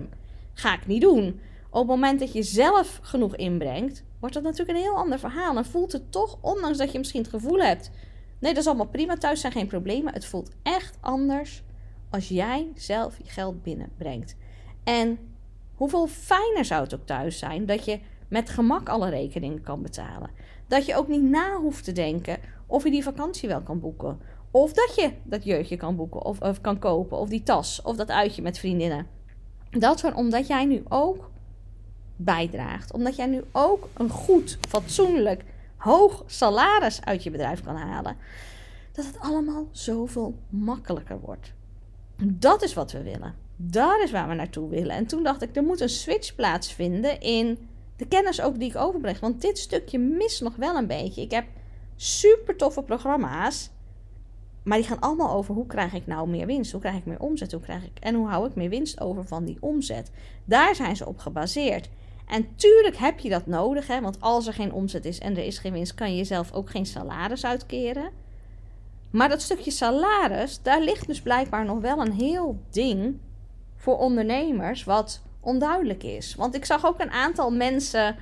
ga 0.54 0.74
ik 0.74 0.88
niet 0.88 1.02
doen. 1.02 1.40
Op 1.70 1.80
het 1.80 1.88
moment 1.88 2.20
dat 2.20 2.34
je 2.34 2.44
zelf 2.44 3.00
genoeg 3.02 3.36
inbrengt, 3.36 4.04
wordt 4.20 4.36
dat 4.36 4.44
natuurlijk 4.44 4.78
een 4.78 4.84
heel 4.84 4.98
ander 4.98 5.20
verhaal. 5.20 5.58
En 5.58 5.66
voelt 5.66 5.92
het 5.92 6.12
toch, 6.12 6.38
ondanks 6.42 6.78
dat 6.78 6.92
je 6.92 6.98
misschien 6.98 7.22
het 7.22 7.30
gevoel 7.30 7.60
hebt 7.60 7.92
Nee, 8.40 8.54
dat 8.54 8.62
is 8.62 8.68
allemaal 8.68 8.88
prima. 8.88 9.16
Thuis 9.16 9.42
zijn 9.42 9.52
geen 9.52 9.68
problemen. 9.68 10.14
Het 10.14 10.26
voelt 10.26 10.52
echt 10.64 10.98
anders 11.02 11.64
als 12.10 12.28
jij 12.28 12.68
zelf 12.76 13.18
je 13.18 13.30
geld 13.30 13.64
binnenbrengt. 13.64 14.36
En 14.84 15.20
hoeveel 15.76 16.08
fijner 16.08 16.66
zou 16.66 16.84
het 16.84 16.96
ook 16.96 17.06
thuis 17.06 17.40
zijn 17.40 17.66
dat 17.66 17.86
je 17.86 18.00
met 18.28 18.50
gemak 18.50 18.90
alle 18.90 19.10
rekeningen 19.10 19.62
kan 19.62 19.82
betalen. 19.82 20.30
Dat 20.68 20.86
je 20.86 20.96
ook 20.96 21.08
niet 21.08 21.24
na 21.24 21.56
hoeft 21.56 21.84
te 21.84 21.92
denken 21.92 22.38
of 22.66 22.84
je 22.84 22.92
die 22.92 23.04
vakantie 23.04 23.50
wel 23.50 23.62
kan 23.62 23.80
boeken. 23.80 24.20
Of 24.52 24.74
dat 24.74 24.96
je 24.96 25.12
dat 25.24 25.44
jurkje 25.44 25.78
kan 25.78 25.96
boeken 25.96 26.26
of, 26.26 26.42
of 26.42 26.62
kan 26.62 26.80
kopen. 26.80 27.18
Of 27.18 27.30
die 27.30 27.44
tas 27.44 27.82
of 27.82 27.96
dat 27.96 28.10
uitje 28.10 28.42
met 28.42 28.60
vriendinnen. 28.60 29.08
Dat 29.70 30.00
soort 30.00 30.16
omdat 30.16 30.48
jij 30.48 30.66
nu 30.66 30.84
ook 30.90 31.30
bijdraagt. 32.16 32.94
Omdat 32.94 33.16
jij 33.16 33.26
nu 33.26 33.44
ook 33.52 33.90
een 33.94 34.10
goed, 34.10 34.58
fatsoenlijk 34.68 35.44
hoog 35.78 36.24
salaris 36.26 37.02
uit 37.06 37.24
je 37.24 37.32
bedrijf 37.32 37.64
kan 37.64 37.76
halen, 37.76 38.18
dat 38.92 39.06
het 39.06 39.20
allemaal 39.20 39.68
zoveel 39.72 40.36
makkelijker 40.50 41.20
wordt. 41.20 41.54
Dat 42.24 42.62
is 42.62 42.74
wat 42.74 42.92
we 42.92 43.04
willen. 43.04 43.34
Daar 43.56 44.04
is 44.04 44.12
waar 44.12 44.28
we 44.28 44.34
naartoe 44.34 44.70
willen. 44.70 44.96
En 44.96 45.06
toen 45.06 45.24
dacht 45.24 45.42
ik, 45.42 45.56
er 45.56 45.64
moet 45.64 45.82
een 45.82 45.90
switch 45.90 46.36
plaatsvinden 46.36 47.20
in 47.22 47.58
de 47.98 48.08
kennis 48.08 48.42
ook 48.42 48.60
die 48.60 48.70
ik 48.70 48.76
overbreng. 48.76 49.20
Want 49.20 49.42
dit 49.42 49.58
stukje 49.58 50.00
mist 50.00 50.42
nog 50.42 50.56
wel 50.56 50.76
een 50.76 50.88
beetje. 50.88 51.22
Ik 51.22 51.32
heb 51.32 51.46
super 51.96 52.56
toffe 52.56 52.84
programma's. 52.84 53.70
Maar 54.64 54.78
die 54.78 54.88
gaan 54.88 55.00
allemaal 55.00 55.32
over 55.32 55.54
hoe 55.54 55.66
krijg 55.66 55.94
ik 55.94 56.08
nou 56.08 56.30
meer 56.30 56.46
winst? 56.46 56.72
Hoe 56.72 56.82
krijg 56.82 56.96
ik 56.96 57.06
meer 57.06 57.20
omzet? 57.20 57.52
Hoe 57.52 57.62
krijg 57.62 57.84
ik, 57.84 58.00
en 58.00 58.16
hoe 58.16 58.28
hou 58.28 58.48
ik 58.48 58.56
meer 58.56 58.70
winst 58.70 59.02
over 59.02 59.26
van 59.26 59.46
die 59.46 59.58
omzet? 59.60 60.12
Daar 60.46 60.76
zijn 60.76 60.96
ze 60.96 61.08
op 61.08 61.18
gebaseerd. 61.18 61.90
En 62.28 62.56
tuurlijk 62.56 62.96
heb 62.96 63.20
je 63.20 63.30
dat 63.30 63.46
nodig, 63.46 63.88
hè, 63.88 64.02
want 64.02 64.22
als 64.22 64.48
er 64.48 64.54
geen 64.54 64.74
omzet 64.74 65.06
is 65.06 65.20
en 65.20 65.38
er 65.38 65.46
is 65.46 65.58
geen 65.58 65.74
winst, 65.74 65.94
kan 65.94 66.12
je 66.12 66.18
jezelf 66.18 66.54
ook 66.54 66.70
geen 66.70 66.86
salaris 66.86 67.46
uitkeren. 67.46 68.12
Maar 69.10 69.30
dat 69.30 69.42
stukje 69.42 69.72
salaris, 69.72 70.62
daar 70.62 70.82
ligt 70.82 71.08
dus 71.08 71.22
blijkbaar 71.22 71.66
nog 71.66 71.80
wel 71.80 72.02
een 72.02 72.12
heel 72.14 72.60
ding 72.70 73.20
voor 73.76 73.98
ondernemers 73.98 74.84
wat 74.84 75.22
onduidelijk 75.40 76.04
is. 76.04 76.36
Want 76.36 76.56
ik 76.56 76.66
zag 76.66 76.86
ook 76.86 77.00
een 77.00 77.12
aantal 77.12 77.52
mensen 77.52 78.16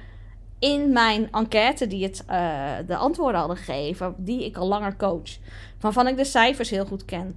in 0.59 0.91
mijn 0.91 1.31
enquête 1.31 1.87
die 1.87 2.03
het, 2.03 2.23
uh, 2.29 2.71
de 2.87 2.95
antwoorden 2.95 3.39
hadden 3.39 3.57
gegeven, 3.57 4.15
die 4.17 4.45
ik 4.45 4.57
al 4.57 4.67
langer 4.67 4.95
coach, 4.95 5.37
waarvan 5.79 6.07
ik 6.07 6.17
de 6.17 6.25
cijfers 6.25 6.69
heel 6.69 6.85
goed 6.85 7.05
ken. 7.05 7.35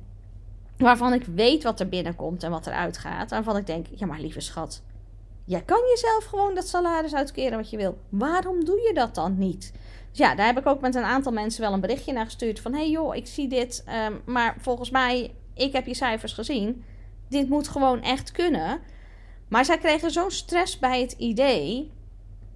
Waarvan 0.77 1.13
ik 1.13 1.25
weet 1.25 1.63
wat 1.63 1.81
er 1.81 1.89
binnenkomt 1.89 2.43
en 2.43 2.51
wat 2.51 2.67
er 2.67 2.73
uitgaat. 2.73 3.31
Waarvan 3.31 3.57
ik 3.57 3.67
denk, 3.67 3.87
ja 3.95 4.07
maar 4.07 4.21
lieve 4.21 4.41
schat, 4.41 4.83
Jij 5.49 5.63
kan 5.63 5.81
jezelf 5.89 6.25
gewoon 6.25 6.55
dat 6.55 6.69
salaris 6.69 7.15
uitkeren 7.15 7.59
wat 7.59 7.71
je 7.71 7.77
wil. 7.77 7.99
Waarom 8.09 8.65
doe 8.65 8.81
je 8.81 8.95
dat 8.95 9.15
dan 9.15 9.39
niet? 9.39 9.73
Dus 10.11 10.19
ja, 10.19 10.35
daar 10.35 10.47
heb 10.47 10.59
ik 10.59 10.67
ook 10.67 10.81
met 10.81 10.95
een 10.95 11.03
aantal 11.03 11.33
mensen 11.33 11.61
wel 11.61 11.73
een 11.73 11.81
berichtje 11.81 12.13
naar 12.13 12.25
gestuurd. 12.25 12.61
Van, 12.61 12.75
hey 12.75 12.91
joh, 12.91 13.17
ik 13.17 13.27
zie 13.27 13.49
dit. 13.49 13.83
Ehm, 13.87 14.13
maar 14.25 14.57
volgens 14.61 14.91
mij, 14.91 15.35
ik 15.55 15.73
heb 15.73 15.87
je 15.87 15.95
cijfers 15.95 16.33
gezien. 16.33 16.85
Dit 17.29 17.49
moet 17.49 17.69
gewoon 17.69 18.03
echt 18.03 18.33
kunnen. 18.33 18.81
Maar 19.49 19.65
zij 19.65 19.79
kregen 19.79 20.11
zo'n 20.11 20.31
stress 20.31 20.79
bij 20.79 21.01
het 21.01 21.13
idee... 21.13 21.91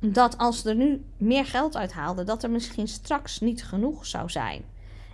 dat 0.00 0.38
als 0.38 0.60
ze 0.60 0.68
er 0.68 0.74
nu 0.74 1.04
meer 1.16 1.46
geld 1.46 1.76
uithaalden... 1.76 2.26
dat 2.26 2.42
er 2.42 2.50
misschien 2.50 2.88
straks 2.88 3.40
niet 3.40 3.64
genoeg 3.64 4.06
zou 4.06 4.30
zijn. 4.30 4.64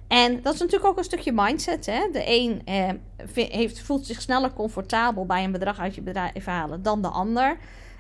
En 0.08 0.42
dat 0.42 0.54
is 0.54 0.60
natuurlijk 0.60 0.90
ook 0.90 0.98
een 0.98 1.04
stukje 1.04 1.32
mindset. 1.34 1.86
Hè? 1.86 2.08
De 2.12 2.22
een 2.26 2.62
eh, 2.64 3.48
heeft, 3.48 3.80
voelt 3.80 4.06
zich 4.06 4.20
sneller 4.20 4.52
comfortabel 4.52 5.26
bij 5.26 5.44
een 5.44 5.52
bedrag 5.52 5.78
uit 5.78 5.94
je 5.94 6.00
bedrijf 6.00 6.44
halen 6.44 6.82
dan 6.82 7.02
de 7.02 7.08
ander. 7.08 7.56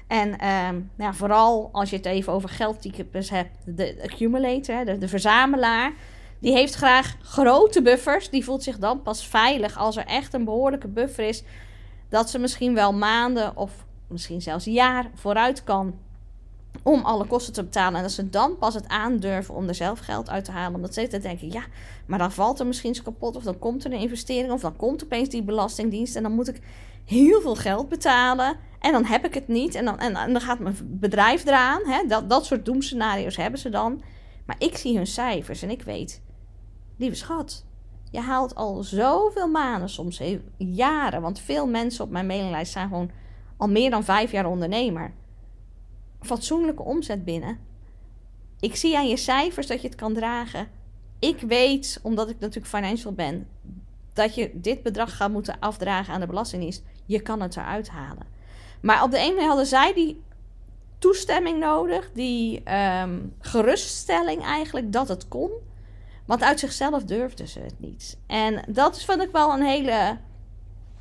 En 0.06 0.38
ehm, 0.38 0.80
ja, 0.96 1.12
vooral 1.12 1.68
als 1.72 1.90
je 1.90 1.96
het 1.96 2.06
even 2.06 2.32
over 2.32 2.48
geldtypes 2.48 3.30
hebt, 3.30 3.56
de 3.64 3.98
accumulator, 4.02 4.98
de 4.98 5.08
verzamelaar, 5.08 5.92
die 6.38 6.52
heeft 6.52 6.74
graag 6.74 7.16
grote 7.22 7.82
buffers. 7.82 8.30
Die 8.30 8.44
voelt 8.44 8.62
zich 8.62 8.78
dan 8.78 9.02
pas 9.02 9.26
veilig 9.26 9.78
als 9.78 9.96
er 9.96 10.06
echt 10.06 10.34
een 10.34 10.44
behoorlijke 10.44 10.88
buffer 10.88 11.24
is. 11.24 11.42
Dat 12.08 12.30
ze 12.30 12.38
misschien 12.38 12.74
wel 12.74 12.92
maanden 12.92 13.56
of 13.56 13.86
misschien 14.06 14.42
zelfs 14.42 14.64
jaar 14.64 15.10
vooruit 15.14 15.64
kan 15.64 15.94
om 16.82 17.04
alle 17.04 17.26
kosten 17.26 17.52
te 17.52 17.62
betalen. 17.62 17.96
En 17.96 18.02
dat 18.02 18.12
ze 18.12 18.30
dan 18.30 18.58
pas 18.58 18.74
het 18.74 18.88
aandurven 18.88 19.54
om 19.54 19.68
er 19.68 19.74
zelf 19.74 19.98
geld 19.98 20.30
uit 20.30 20.44
te 20.44 20.50
halen. 20.50 20.74
Omdat 20.74 20.94
ze 20.94 21.18
denken, 21.20 21.52
ja, 21.52 21.62
maar 22.06 22.18
dan 22.18 22.32
valt 22.32 22.60
er 22.60 22.66
misschien 22.66 22.90
iets 22.90 23.02
kapot. 23.02 23.36
Of 23.36 23.42
dan 23.42 23.58
komt 23.58 23.84
er 23.84 23.92
een 23.92 23.98
investering. 23.98 24.52
Of 24.52 24.60
dan 24.60 24.76
komt 24.76 25.04
opeens 25.04 25.28
die 25.28 25.42
belastingdienst. 25.42 26.16
En 26.16 26.22
dan 26.22 26.32
moet 26.32 26.48
ik 26.48 26.60
heel 27.04 27.40
veel 27.40 27.56
geld 27.56 27.88
betalen. 27.88 28.56
En 28.80 28.92
dan 28.92 29.04
heb 29.04 29.24
ik 29.24 29.34
het 29.34 29.48
niet. 29.48 29.74
En 29.74 29.84
dan, 29.84 29.98
en, 29.98 30.12
dan 30.12 30.40
gaat 30.40 30.58
mijn 30.58 30.76
bedrijf 30.82 31.46
eraan. 31.46 31.80
Hè? 31.84 32.06
Dat, 32.06 32.30
dat 32.30 32.46
soort 32.46 32.64
doemscenario's 32.64 33.36
hebben 33.36 33.60
ze 33.60 33.68
dan. 33.68 34.02
Maar 34.46 34.56
ik 34.58 34.76
zie 34.76 34.96
hun 34.96 35.06
cijfers 35.06 35.62
en 35.62 35.70
ik 35.70 35.82
weet, 35.82 36.22
lieve 36.96 37.16
schat, 37.16 37.64
je 38.10 38.20
haalt 38.20 38.54
al 38.54 38.82
zoveel 38.82 39.48
maanden, 39.48 39.88
soms 39.88 40.22
jaren. 40.56 41.22
Want 41.22 41.40
veel 41.40 41.66
mensen 41.66 42.04
op 42.04 42.10
mijn 42.10 42.26
mailinglijst 42.26 42.72
zijn 42.72 42.88
gewoon 42.88 43.10
al 43.56 43.68
meer 43.68 43.90
dan 43.90 44.04
vijf 44.04 44.30
jaar 44.30 44.46
ondernemer. 44.46 45.12
Fatsoenlijke 46.20 46.82
omzet 46.82 47.24
binnen. 47.24 47.58
Ik 48.60 48.76
zie 48.76 48.96
aan 48.96 49.08
je 49.08 49.16
cijfers 49.16 49.66
dat 49.66 49.82
je 49.82 49.88
het 49.88 49.96
kan 49.96 50.14
dragen. 50.14 50.68
Ik 51.18 51.40
weet, 51.40 52.00
omdat 52.02 52.28
ik 52.28 52.38
natuurlijk 52.38 52.74
financial 52.74 53.12
ben, 53.12 53.48
dat 54.12 54.34
je 54.34 54.50
dit 54.54 54.82
bedrag 54.82 55.16
gaat 55.16 55.30
moeten 55.30 55.58
afdragen 55.58 56.14
aan 56.14 56.20
de 56.20 56.26
Belastingdienst. 56.26 56.82
Je 57.06 57.20
kan 57.20 57.40
het 57.40 57.56
eruit 57.56 57.88
halen. 57.88 58.26
Maar 58.80 59.02
op 59.02 59.10
de 59.10 59.18
ene 59.18 59.32
manier 59.32 59.48
hadden 59.48 59.66
zij 59.66 59.94
die 59.94 60.22
toestemming 60.98 61.58
nodig, 61.58 62.10
die 62.12 62.62
ehm, 62.64 63.18
geruststelling 63.38 64.42
eigenlijk 64.42 64.92
dat 64.92 65.08
het 65.08 65.28
kon. 65.28 65.50
Want 66.28 66.42
uit 66.42 66.60
zichzelf 66.60 67.04
durfden 67.04 67.48
ze 67.48 67.60
het 67.60 67.80
niet. 67.80 68.18
En 68.26 68.64
dat 68.68 69.02
vond 69.04 69.22
ik 69.22 69.30
wel 69.32 69.52
een 69.52 69.62
hele. 69.62 70.16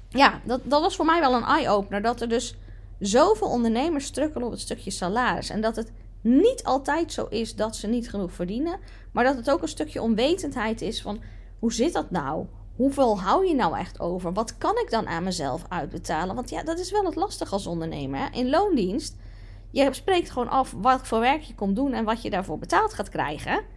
Ja, 0.10 0.42
dat, 0.44 0.62
dat 0.64 0.82
was 0.82 0.96
voor 0.96 1.06
mij 1.06 1.20
wel 1.20 1.34
een 1.34 1.44
eye-opener. 1.44 2.02
Dat 2.02 2.22
er 2.22 2.30
dus 2.30 2.56
zoveel 3.00 3.48
ondernemers 3.48 4.06
strukkelen 4.06 4.46
op 4.46 4.52
het 4.52 4.62
stukje 4.62 4.92
salaris. 4.92 5.50
En 5.50 5.62
dat 5.62 5.76
het 5.76 5.92
niet 6.22 6.64
altijd 6.64 7.14
zo 7.14 7.26
is 7.30 7.56
dat 7.56 7.76
ze 7.76 7.88
niet 7.88 8.10
genoeg 8.10 8.32
verdienen. 8.32 8.80
Maar 9.12 9.24
dat 9.24 9.36
het 9.36 9.50
ook 9.50 9.62
een 9.62 9.68
stukje 9.68 10.02
onwetendheid 10.02 10.82
is 10.82 11.02
van 11.02 11.22
hoe 11.60 11.74
zit 11.74 11.94
dat 11.94 12.12
nou? 12.12 12.46
Hoeveel 12.76 13.20
hou 13.20 13.48
je 13.48 13.56
nou 13.56 13.78
echt 13.78 14.00
over? 14.00 14.34
Wat 14.34 14.58
kan 14.58 14.78
ik 14.78 14.90
dan 14.90 15.08
aan 15.08 15.24
mezelf 15.24 15.66
uitbetalen? 15.70 16.36
Want 16.36 16.50
ja, 16.50 16.64
dat 16.64 16.80
is 16.80 16.92
wel 16.92 17.06
het 17.06 17.16
lastig 17.16 17.52
als 17.52 17.68
ondernemer. 17.68 18.30
In 18.34 18.50
loondienst, 18.50 19.16
je 19.72 19.94
spreekt 19.94 20.30
gewoon 20.30 20.50
af 20.50 20.74
wat 20.78 21.08
voor 21.08 21.20
werk 21.20 21.42
je 21.42 21.56
komt 21.56 21.76
doen 21.76 21.94
en 21.94 22.06
wat 22.06 22.22
je 22.22 22.30
daarvoor 22.30 22.58
betaald 22.58 22.94
gaat 22.94 23.10
krijgen. 23.10 23.76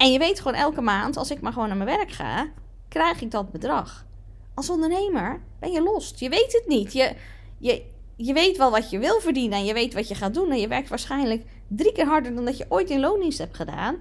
En 0.00 0.12
je 0.12 0.18
weet 0.18 0.40
gewoon 0.40 0.54
elke 0.54 0.80
maand, 0.80 1.16
als 1.16 1.30
ik 1.30 1.40
maar 1.40 1.52
gewoon 1.52 1.68
naar 1.68 1.76
mijn 1.76 1.96
werk 1.96 2.10
ga, 2.10 2.48
krijg 2.88 3.20
ik 3.20 3.30
dat 3.30 3.52
bedrag. 3.52 4.06
Als 4.54 4.70
ondernemer 4.70 5.40
ben 5.58 5.72
je 5.72 5.82
lost. 5.82 6.20
Je 6.20 6.28
weet 6.28 6.52
het 6.52 6.64
niet. 6.66 6.92
Je, 6.92 7.14
je, 7.58 7.82
je 8.16 8.32
weet 8.32 8.56
wel 8.56 8.70
wat 8.70 8.90
je 8.90 8.98
wil 8.98 9.20
verdienen 9.20 9.58
en 9.58 9.64
je 9.64 9.72
weet 9.72 9.94
wat 9.94 10.08
je 10.08 10.14
gaat 10.14 10.34
doen. 10.34 10.50
En 10.50 10.60
je 10.60 10.68
werkt 10.68 10.88
waarschijnlijk 10.88 11.44
drie 11.68 11.92
keer 11.92 12.06
harder 12.06 12.34
dan 12.34 12.44
dat 12.44 12.58
je 12.58 12.66
ooit 12.68 12.90
in 12.90 13.00
loondienst 13.00 13.38
hebt 13.38 13.56
gedaan. 13.56 13.96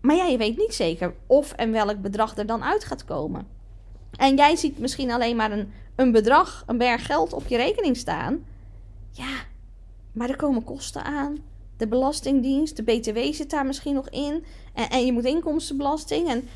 Maar 0.00 0.16
ja, 0.16 0.24
je 0.24 0.36
weet 0.36 0.56
niet 0.56 0.74
zeker 0.74 1.14
of 1.26 1.52
en 1.52 1.72
welk 1.72 2.00
bedrag 2.00 2.36
er 2.36 2.46
dan 2.46 2.64
uit 2.64 2.84
gaat 2.84 3.04
komen. 3.04 3.46
En 4.16 4.36
jij 4.36 4.56
ziet 4.56 4.78
misschien 4.78 5.10
alleen 5.10 5.36
maar 5.36 5.52
een, 5.52 5.72
een 5.96 6.12
bedrag, 6.12 6.64
een 6.66 6.78
berg 6.78 7.06
geld 7.06 7.32
op 7.32 7.46
je 7.46 7.56
rekening 7.56 7.96
staan. 7.96 8.44
Ja, 9.10 9.30
maar 10.12 10.28
er 10.28 10.36
komen 10.36 10.64
kosten 10.64 11.04
aan. 11.04 11.36
De 11.78 11.86
Belastingdienst, 11.86 12.76
de 12.76 12.82
BTW 12.82 13.18
zit 13.32 13.50
daar 13.50 13.66
misschien 13.66 13.94
nog 13.94 14.08
in. 14.08 14.44
En, 14.74 14.90
en 14.90 15.06
je 15.06 15.12
moet 15.12 15.24
inkomstenbelasting. 15.24 16.28
En 16.28 16.48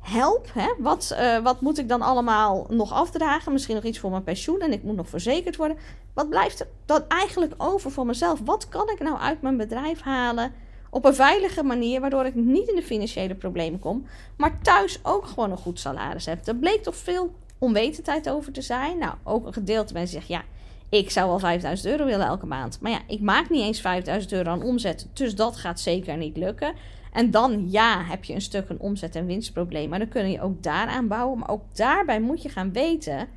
help, 0.00 0.50
hè? 0.52 0.68
Wat, 0.78 1.16
uh, 1.20 1.38
wat 1.38 1.60
moet 1.60 1.78
ik 1.78 1.88
dan 1.88 2.02
allemaal 2.02 2.66
nog 2.68 2.92
afdragen? 2.92 3.52
Misschien 3.52 3.74
nog 3.74 3.84
iets 3.84 3.98
voor 3.98 4.10
mijn 4.10 4.24
pensioen 4.24 4.60
en 4.60 4.72
ik 4.72 4.82
moet 4.82 4.96
nog 4.96 5.08
verzekerd 5.08 5.56
worden. 5.56 5.76
Wat 6.14 6.28
blijft 6.28 6.60
er 6.60 6.66
dan 6.84 7.02
eigenlijk 7.08 7.54
over 7.56 7.90
voor 7.90 8.06
mezelf? 8.06 8.40
Wat 8.44 8.68
kan 8.68 8.90
ik 8.90 9.00
nou 9.00 9.18
uit 9.18 9.42
mijn 9.42 9.56
bedrijf 9.56 10.00
halen? 10.00 10.52
Op 10.90 11.04
een 11.04 11.14
veilige 11.14 11.62
manier, 11.62 12.00
waardoor 12.00 12.24
ik 12.24 12.34
niet 12.34 12.68
in 12.68 12.74
de 12.74 12.82
financiële 12.82 13.34
problemen 13.34 13.80
kom, 13.80 14.06
maar 14.36 14.58
thuis 14.62 15.00
ook 15.02 15.26
gewoon 15.26 15.50
een 15.50 15.56
goed 15.56 15.80
salaris 15.80 16.26
heb. 16.26 16.46
Er 16.46 16.56
bleek 16.56 16.82
toch 16.82 16.96
veel 16.96 17.34
onwetendheid 17.58 18.28
over 18.28 18.52
te 18.52 18.62
zijn. 18.62 18.98
Nou, 18.98 19.14
ook 19.24 19.46
een 19.46 19.52
gedeelte 19.52 19.92
mensen 19.92 20.14
zegt 20.14 20.28
ja, 20.28 20.42
ik 20.90 21.10
zou 21.10 21.28
wel 21.28 21.38
5000 21.38 21.92
euro 21.92 22.04
willen 22.04 22.26
elke 22.26 22.46
maand. 22.46 22.80
Maar 22.80 22.90
ja, 22.90 23.00
ik 23.06 23.20
maak 23.20 23.50
niet 23.50 23.62
eens 23.62 23.80
5000 23.80 24.32
euro 24.32 24.50
aan 24.50 24.62
omzet, 24.62 25.08
dus 25.12 25.34
dat 25.34 25.56
gaat 25.56 25.80
zeker 25.80 26.16
niet 26.16 26.36
lukken. 26.36 26.74
En 27.12 27.30
dan 27.30 27.70
ja, 27.70 28.02
heb 28.04 28.24
je 28.24 28.34
een 28.34 28.40
stuk 28.40 28.68
een 28.68 28.80
omzet- 28.80 29.16
en 29.16 29.26
winstprobleem. 29.26 29.88
Maar 29.88 29.98
dan 29.98 30.08
kun 30.08 30.30
je 30.30 30.40
ook 30.40 30.62
daaraan 30.62 31.08
bouwen. 31.08 31.38
Maar 31.38 31.48
ook 31.48 31.76
daarbij 31.76 32.20
moet 32.20 32.42
je 32.42 32.48
gaan 32.48 32.72
weten 32.72 33.28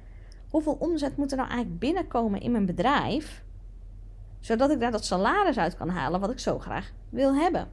hoeveel 0.50 0.78
omzet 0.80 1.18
moet 1.18 1.32
er 1.32 1.38
nou 1.38 1.50
eigenlijk 1.50 1.80
binnenkomen 1.80 2.42
in 2.42 2.52
mijn 2.52 2.66
bedrijf 2.66 3.44
zodat 4.44 4.70
ik 4.72 4.80
daar 4.80 4.92
dat 4.92 5.06
salaris 5.06 5.58
uit 5.58 5.78
kan 5.78 5.90
halen 5.90 6.20
wat 6.20 6.32
ik 6.32 6.40
zo 6.40 6.60
graag 6.60 6.92
wil 7.10 7.36
hebben. 7.36 7.70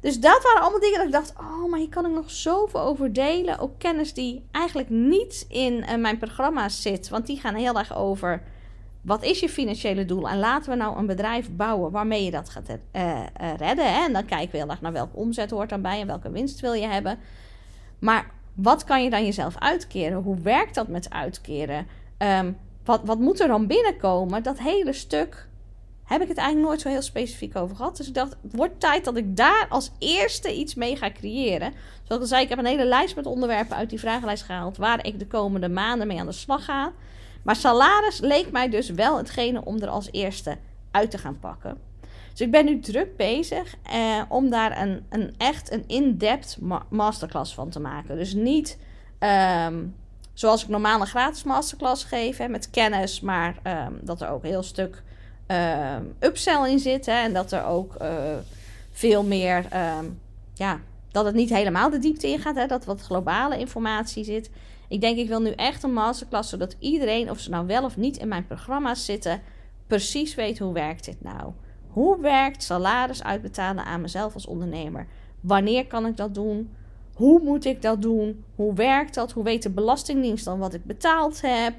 Dus 0.00 0.20
dat 0.20 0.42
waren 0.42 0.62
allemaal 0.62 0.80
dingen 0.80 0.96
dat 0.98 1.06
ik 1.06 1.12
dacht: 1.12 1.32
oh, 1.38 1.70
maar 1.70 1.78
hier 1.78 1.88
kan 1.88 2.06
ik 2.06 2.12
nog 2.12 2.30
zoveel 2.30 2.80
over 2.80 3.12
delen. 3.12 3.58
Ook 3.58 3.78
kennis 3.78 4.14
die 4.14 4.44
eigenlijk 4.50 4.88
niet 4.88 5.46
in 5.48 5.72
uh, 5.72 5.96
mijn 5.96 6.18
programma's 6.18 6.82
zit. 6.82 7.08
Want 7.08 7.26
die 7.26 7.40
gaan 7.40 7.54
heel 7.54 7.78
erg 7.78 7.96
over. 7.96 8.42
Wat 9.00 9.22
is 9.22 9.40
je 9.40 9.48
financiële 9.48 10.04
doel? 10.04 10.28
En 10.28 10.38
laten 10.38 10.70
we 10.70 10.76
nou 10.76 10.98
een 10.98 11.06
bedrijf 11.06 11.50
bouwen 11.50 11.90
waarmee 11.90 12.24
je 12.24 12.30
dat 12.30 12.50
gaat 12.50 12.68
uh, 12.68 13.20
redden. 13.56 13.94
Hè? 13.94 14.04
En 14.04 14.12
dan 14.12 14.24
kijken 14.24 14.50
we 14.50 14.56
heel 14.56 14.68
erg 14.68 14.80
naar 14.80 14.92
welke 14.92 15.16
omzet 15.16 15.50
hoort 15.50 15.68
daarbij 15.68 16.00
en 16.00 16.06
welke 16.06 16.30
winst 16.30 16.60
wil 16.60 16.72
je 16.72 16.86
hebben. 16.86 17.18
Maar 17.98 18.30
wat 18.54 18.84
kan 18.84 19.04
je 19.04 19.10
dan 19.10 19.24
jezelf 19.24 19.58
uitkeren? 19.58 20.22
Hoe 20.22 20.40
werkt 20.40 20.74
dat 20.74 20.88
met 20.88 21.10
uitkeren? 21.10 21.86
Um, 22.18 22.56
wat, 22.84 23.00
wat 23.04 23.18
moet 23.18 23.40
er 23.40 23.48
dan 23.48 23.66
binnenkomen? 23.66 24.42
Dat 24.42 24.58
hele 24.58 24.92
stuk 24.92 25.48
heb 26.04 26.22
ik 26.22 26.28
het 26.28 26.36
eigenlijk 26.36 26.68
nooit 26.68 26.80
zo 26.80 26.88
heel 26.88 27.02
specifiek 27.02 27.56
over 27.56 27.76
gehad. 27.76 27.96
Dus 27.96 28.08
ik 28.08 28.14
dacht, 28.14 28.36
het 28.42 28.56
wordt 28.56 28.80
tijd 28.80 29.04
dat 29.04 29.16
ik 29.16 29.36
daar 29.36 29.66
als 29.68 29.90
eerste 29.98 30.56
iets 30.56 30.74
mee 30.74 30.96
ga 30.96 31.10
creëren. 31.10 31.72
Zoals 32.02 32.14
ik 32.14 32.20
al 32.20 32.26
zei, 32.26 32.42
ik 32.42 32.48
heb 32.48 32.58
een 32.58 32.64
hele 32.64 32.84
lijst 32.84 33.16
met 33.16 33.26
onderwerpen 33.26 33.76
uit 33.76 33.90
die 33.90 34.00
vragenlijst 34.00 34.42
gehaald... 34.42 34.76
waar 34.76 35.06
ik 35.06 35.18
de 35.18 35.26
komende 35.26 35.68
maanden 35.68 36.06
mee 36.06 36.20
aan 36.20 36.26
de 36.26 36.32
slag 36.32 36.64
ga. 36.64 36.92
Maar 37.42 37.56
salaris 37.56 38.20
leek 38.20 38.50
mij 38.50 38.68
dus 38.68 38.90
wel 38.90 39.16
hetgene 39.16 39.64
om 39.64 39.80
er 39.80 39.88
als 39.88 40.08
eerste 40.12 40.56
uit 40.90 41.10
te 41.10 41.18
gaan 41.18 41.38
pakken. 41.38 41.78
Dus 42.30 42.40
ik 42.40 42.50
ben 42.50 42.64
nu 42.64 42.80
druk 42.80 43.16
bezig 43.16 43.74
eh, 43.82 44.22
om 44.28 44.50
daar 44.50 44.80
een, 44.80 45.06
een 45.08 45.34
echt 45.36 45.72
een 45.72 45.84
in-depth 45.86 46.58
masterclass 46.88 47.54
van 47.54 47.68
te 47.68 47.80
maken. 47.80 48.16
Dus 48.16 48.34
niet 48.34 48.78
ehm, 49.18 49.84
zoals 50.32 50.62
ik 50.62 50.68
normaal 50.68 51.00
een 51.00 51.06
gratis 51.06 51.42
masterclass 51.42 52.04
geef 52.04 52.36
hè, 52.36 52.48
met 52.48 52.70
kennis, 52.70 53.20
maar 53.20 53.56
ehm, 53.62 53.92
dat 54.00 54.20
er 54.20 54.28
ook 54.28 54.42
een 54.42 54.50
heel 54.50 54.62
stuk 54.62 55.02
uh, 55.48 55.96
upsell 56.18 56.70
in 56.70 56.78
zit. 56.78 57.06
Hè, 57.06 57.12
en 57.12 57.32
dat 57.32 57.52
er 57.52 57.64
ook 57.64 57.94
uh, 58.02 58.08
veel 58.90 59.24
meer, 59.24 59.64
ja, 60.54 60.80
dat 61.10 61.24
het 61.24 61.34
niet 61.34 61.50
helemaal 61.50 61.90
de 61.90 61.98
diepte 61.98 62.28
in 62.28 62.38
gaat. 62.38 62.56
Hè, 62.56 62.66
dat 62.66 62.84
wat 62.84 63.00
globale 63.00 63.58
informatie 63.58 64.24
zit. 64.24 64.50
Ik 64.90 65.00
denk, 65.00 65.18
ik 65.18 65.28
wil 65.28 65.40
nu 65.40 65.50
echt 65.50 65.82
een 65.82 65.92
masterclass, 65.92 66.50
zodat 66.50 66.76
iedereen, 66.78 67.30
of 67.30 67.38
ze 67.38 67.50
nou 67.50 67.66
wel 67.66 67.84
of 67.84 67.96
niet 67.96 68.16
in 68.16 68.28
mijn 68.28 68.46
programma's 68.46 69.04
zitten, 69.04 69.42
precies 69.86 70.34
weet 70.34 70.58
hoe 70.58 70.72
werkt 70.72 71.04
dit 71.04 71.22
nou. 71.22 71.52
Hoe 71.88 72.20
werkt 72.20 72.62
salaris 72.62 73.22
uitbetalen 73.22 73.84
aan 73.84 74.00
mezelf 74.00 74.34
als 74.34 74.46
ondernemer? 74.46 75.06
Wanneer 75.40 75.86
kan 75.86 76.06
ik 76.06 76.16
dat 76.16 76.34
doen? 76.34 76.70
Hoe 77.14 77.40
moet 77.42 77.64
ik 77.64 77.82
dat 77.82 78.02
doen? 78.02 78.44
Hoe 78.54 78.74
werkt 78.74 79.14
dat? 79.14 79.32
Hoe 79.32 79.44
weet 79.44 79.62
de 79.62 79.70
Belastingdienst 79.70 80.44
dan 80.44 80.58
wat 80.58 80.74
ik 80.74 80.84
betaald 80.84 81.40
heb? 81.40 81.74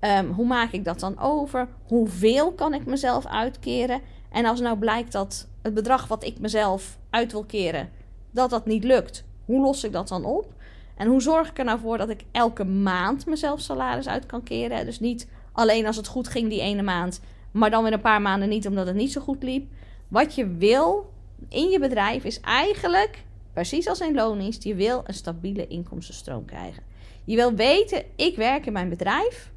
Um, 0.00 0.30
hoe 0.30 0.46
maak 0.46 0.72
ik 0.72 0.84
dat 0.84 1.00
dan 1.00 1.18
over? 1.18 1.68
Hoeveel 1.86 2.52
kan 2.52 2.74
ik 2.74 2.86
mezelf 2.86 3.26
uitkeren? 3.26 4.00
En 4.30 4.44
als 4.44 4.60
nou 4.60 4.78
blijkt 4.78 5.12
dat 5.12 5.48
het 5.62 5.74
bedrag 5.74 6.08
wat 6.08 6.24
ik 6.24 6.38
mezelf 6.38 6.98
uit 7.10 7.32
wil 7.32 7.44
keren, 7.44 7.90
dat 8.30 8.50
dat 8.50 8.66
niet 8.66 8.84
lukt, 8.84 9.24
hoe 9.44 9.60
los 9.60 9.84
ik 9.84 9.92
dat 9.92 10.08
dan 10.08 10.24
op? 10.24 10.54
En 10.96 11.08
hoe 11.08 11.22
zorg 11.22 11.48
ik 11.50 11.58
er 11.58 11.64
nou 11.64 11.80
voor 11.80 11.98
dat 11.98 12.08
ik 12.08 12.24
elke 12.32 12.64
maand 12.64 13.26
mezelf 13.26 13.60
salaris 13.60 14.08
uit 14.08 14.26
kan 14.26 14.42
keren? 14.42 14.84
Dus 14.84 15.00
niet 15.00 15.28
alleen 15.52 15.86
als 15.86 15.96
het 15.96 16.06
goed 16.06 16.28
ging 16.28 16.48
die 16.48 16.60
ene 16.60 16.82
maand, 16.82 17.20
maar 17.50 17.70
dan 17.70 17.82
weer 17.82 17.92
een 17.92 18.00
paar 18.00 18.22
maanden 18.22 18.48
niet 18.48 18.66
omdat 18.66 18.86
het 18.86 18.96
niet 18.96 19.12
zo 19.12 19.20
goed 19.20 19.42
liep. 19.42 19.72
Wat 20.08 20.34
je 20.34 20.48
wil 20.48 21.12
in 21.48 21.68
je 21.68 21.78
bedrijf 21.78 22.24
is 22.24 22.40
eigenlijk, 22.40 23.24
precies 23.52 23.88
als 23.88 24.00
in 24.00 24.14
loondienst, 24.14 24.62
je 24.62 24.74
wil 24.74 25.02
een 25.06 25.14
stabiele 25.14 25.66
inkomstenstroom 25.66 26.44
krijgen. 26.44 26.82
Je 27.24 27.36
wil 27.36 27.54
weten, 27.54 28.04
ik 28.16 28.36
werk 28.36 28.66
in 28.66 28.72
mijn 28.72 28.88
bedrijf 28.88 29.54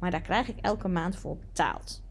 maar 0.00 0.10
daar 0.10 0.20
krijg 0.20 0.48
ik 0.48 0.56
elke 0.60 0.88
maand 0.88 1.16
voor 1.16 1.36
betaald. 1.36 2.02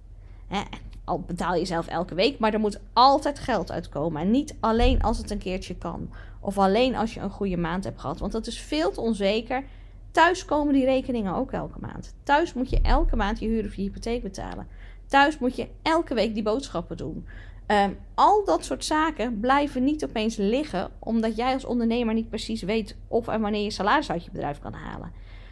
Hè? 0.47 0.61
Al 1.09 1.19
betaal 1.19 1.55
je 1.55 1.65
zelf 1.65 1.87
elke 1.87 2.15
week, 2.15 2.39
maar 2.39 2.53
er 2.53 2.59
moet 2.59 2.79
altijd 2.93 3.39
geld 3.39 3.71
uitkomen. 3.71 4.21
En 4.21 4.31
niet 4.31 4.55
alleen 4.59 5.01
als 5.01 5.17
het 5.17 5.31
een 5.31 5.37
keertje 5.37 5.75
kan. 5.75 6.09
Of 6.39 6.57
alleen 6.57 6.95
als 6.95 7.13
je 7.13 7.19
een 7.19 7.29
goede 7.29 7.57
maand 7.57 7.83
hebt 7.83 7.99
gehad. 7.99 8.19
Want 8.19 8.31
dat 8.31 8.47
is 8.47 8.59
veel 8.59 8.91
te 8.91 9.01
onzeker. 9.01 9.63
Thuis 10.11 10.45
komen 10.45 10.73
die 10.73 10.85
rekeningen 10.85 11.35
ook 11.35 11.51
elke 11.51 11.79
maand. 11.79 12.15
Thuis 12.23 12.53
moet 12.53 12.69
je 12.69 12.81
elke 12.81 13.15
maand 13.15 13.39
je 13.39 13.47
huur 13.47 13.65
of 13.65 13.75
je 13.75 13.81
hypotheek 13.81 14.21
betalen. 14.21 14.67
Thuis 15.07 15.39
moet 15.39 15.55
je 15.55 15.67
elke 15.81 16.13
week 16.13 16.33
die 16.33 16.43
boodschappen 16.43 16.97
doen. 16.97 17.25
Ehm, 17.65 17.91
al 18.15 18.45
dat 18.45 18.65
soort 18.65 18.85
zaken 18.85 19.39
blijven 19.39 19.83
niet 19.83 20.03
opeens 20.03 20.35
liggen, 20.35 20.89
omdat 20.99 21.35
jij 21.35 21.53
als 21.53 21.65
ondernemer 21.65 22.13
niet 22.13 22.29
precies 22.29 22.61
weet 22.61 22.95
of 23.07 23.27
en 23.27 23.41
wanneer 23.41 23.63
je 23.63 23.71
salaris 23.71 24.11
uit 24.11 24.23
je 24.23 24.31
bedrijf 24.31 24.59
kan 24.59 24.73
halen. 24.73 25.11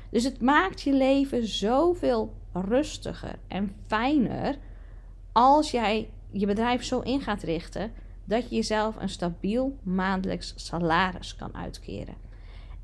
Dus 0.10 0.24
het 0.24 0.42
maakt 0.42 0.82
je 0.82 0.94
leven 0.94 1.48
zoveel 1.48 2.34
rustiger 2.54 3.40
en 3.48 3.76
fijner 3.88 4.58
als 5.38 5.72
jij 5.72 6.10
je 6.32 6.46
bedrijf 6.46 6.84
zo 6.84 7.00
in 7.00 7.22
gaat 7.22 7.44
richten 7.44 7.92
dat 8.26 8.50
je 8.50 8.56
jezelf 8.56 8.96
een 9.00 9.10
stabiel 9.10 9.76
maandelijks 9.84 10.54
salaris 10.56 11.36
kan 11.36 11.56
uitkeren. 11.56 12.16